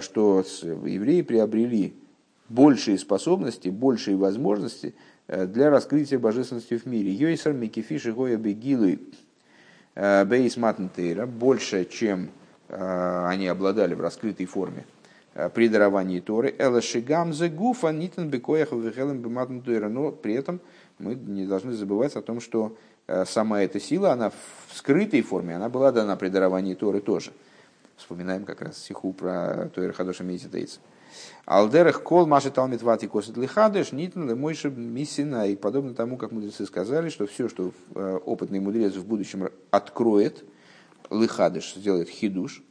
[0.00, 0.44] что
[0.84, 1.94] евреи приобрели
[2.48, 4.94] большие способности, большие возможности
[5.28, 7.12] для раскрытия божественности в мире.
[7.12, 9.00] Йойсар микифиши гоя бегилы
[9.94, 12.30] бейс матнтейра, больше, чем
[12.68, 14.84] они обладали в раскрытой форме
[15.54, 16.54] при даровании Торы.
[16.58, 19.88] Элашигам гуфа нитен бекоях вехелем бематнтейра.
[19.88, 20.60] Но при этом
[20.98, 25.56] мы не должны забывать о том, что Э, сама эта сила, она в скрытой форме,
[25.56, 27.32] она была дана при даровании Торы тоже.
[27.96, 30.80] Вспоминаем как раз стиху про Тойр Хадоша Мейзитейца.
[31.46, 35.46] Алдерах кол маши талмит вати косит лихадыш нитн мойши миссина.
[35.46, 40.44] И подобно тому, как мудрецы сказали, что все, что э, опытный мудрец в будущем откроет,
[41.10, 42.62] лихадыш, сделает хидуш,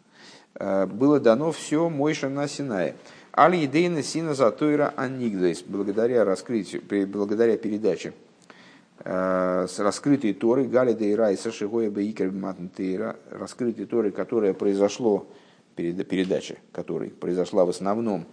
[0.55, 2.95] э, было дано все Мойша на Синае.
[3.31, 8.24] Али идейна сина за Тойра анигдейс, благодаря раскрытию, благодаря передаче Э,
[9.05, 15.27] с раскрытой Торы, Галида и Райса, Шигоя Бейкер Матнтейра, раскрытой Торы, которая произошло,
[15.75, 18.25] передача которой произошла в основном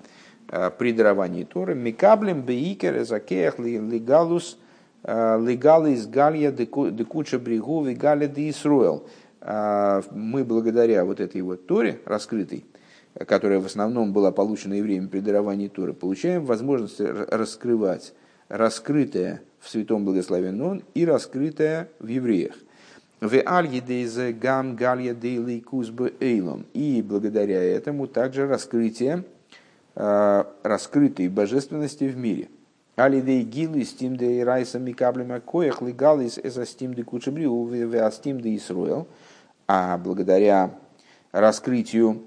[0.49, 4.59] э, при даровании Торы, Микаблем Бейкер Закеях Лигалус
[5.03, 9.07] э, Лигалис Галья Декуча Бригу Галя Де Исруэл.
[9.43, 12.65] Мы благодаря вот этой вот Торе раскрытой,
[13.27, 18.15] которая в основном была получена евреями при даровании Торы, получаем возможность раскрывать
[18.49, 22.57] раскрытое в святом благословен он и раскрытое в евреях.
[23.21, 23.41] В
[24.33, 25.15] гам галья
[26.19, 26.67] эйлом.
[26.75, 29.23] И благодаря этому также раскрытие
[29.95, 32.49] э, раскрытой божественности в мире.
[32.97, 37.47] Алидей гилы стим де райса микаблема коях легалис эса стим де кучебри
[37.97, 39.07] астим де исруэл.
[39.69, 40.75] А благодаря
[41.31, 42.25] раскрытию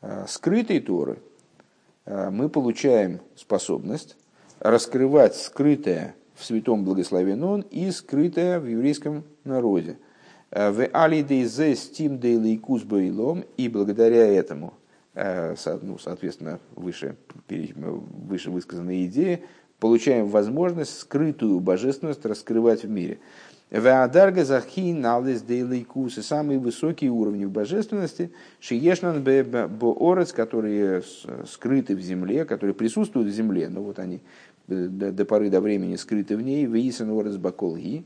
[0.00, 1.18] э, скрытой Торы
[2.06, 4.16] э, мы получаем способность
[4.60, 9.98] раскрывать скрытое в святом благословен он и скрытое в еврейском народе.
[10.50, 14.74] Э, в алидейзе стим дейлейкус бейлом, и благодаря этому,
[15.14, 17.16] э, ну, соответственно, выше,
[17.48, 19.44] выше высказанные идеи,
[19.78, 23.18] получаем возможность скрытую божественность раскрывать в мире.
[23.70, 31.02] Веадарга захи налез дейлейкус, самые высокие уровни божественности, шиешнан боорец, которые
[31.46, 34.22] скрыты в земле, которые присутствуют в земле, но вот они
[34.70, 38.04] до, поры до времени скрыты в ней, вейсан орес баколги,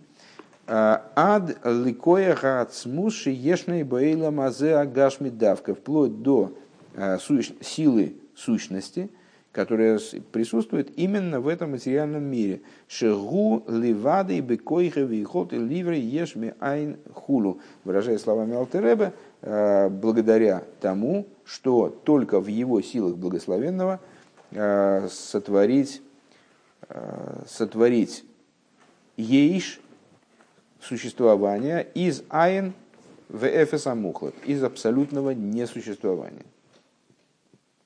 [0.67, 6.53] а, ад ликоя гацмуши ешной бейла мазе агашми давка, вплоть до
[6.97, 9.11] а, силы сущности,
[9.53, 10.01] которая
[10.33, 12.63] присутствует именно в этом материальном мире.
[12.89, 17.61] Шегу ливады бекойха вихот и ливре ешми айн хулу.
[17.85, 19.13] Выражая словами Алтереба,
[19.43, 24.01] а, благодаря тому, что только в его силах благословенного
[25.11, 26.01] сотворить
[27.47, 28.25] сотворить
[29.17, 29.81] ейш,
[30.81, 32.75] существование, из айн
[33.29, 33.87] в эфес
[34.45, 36.45] из абсолютного несуществования.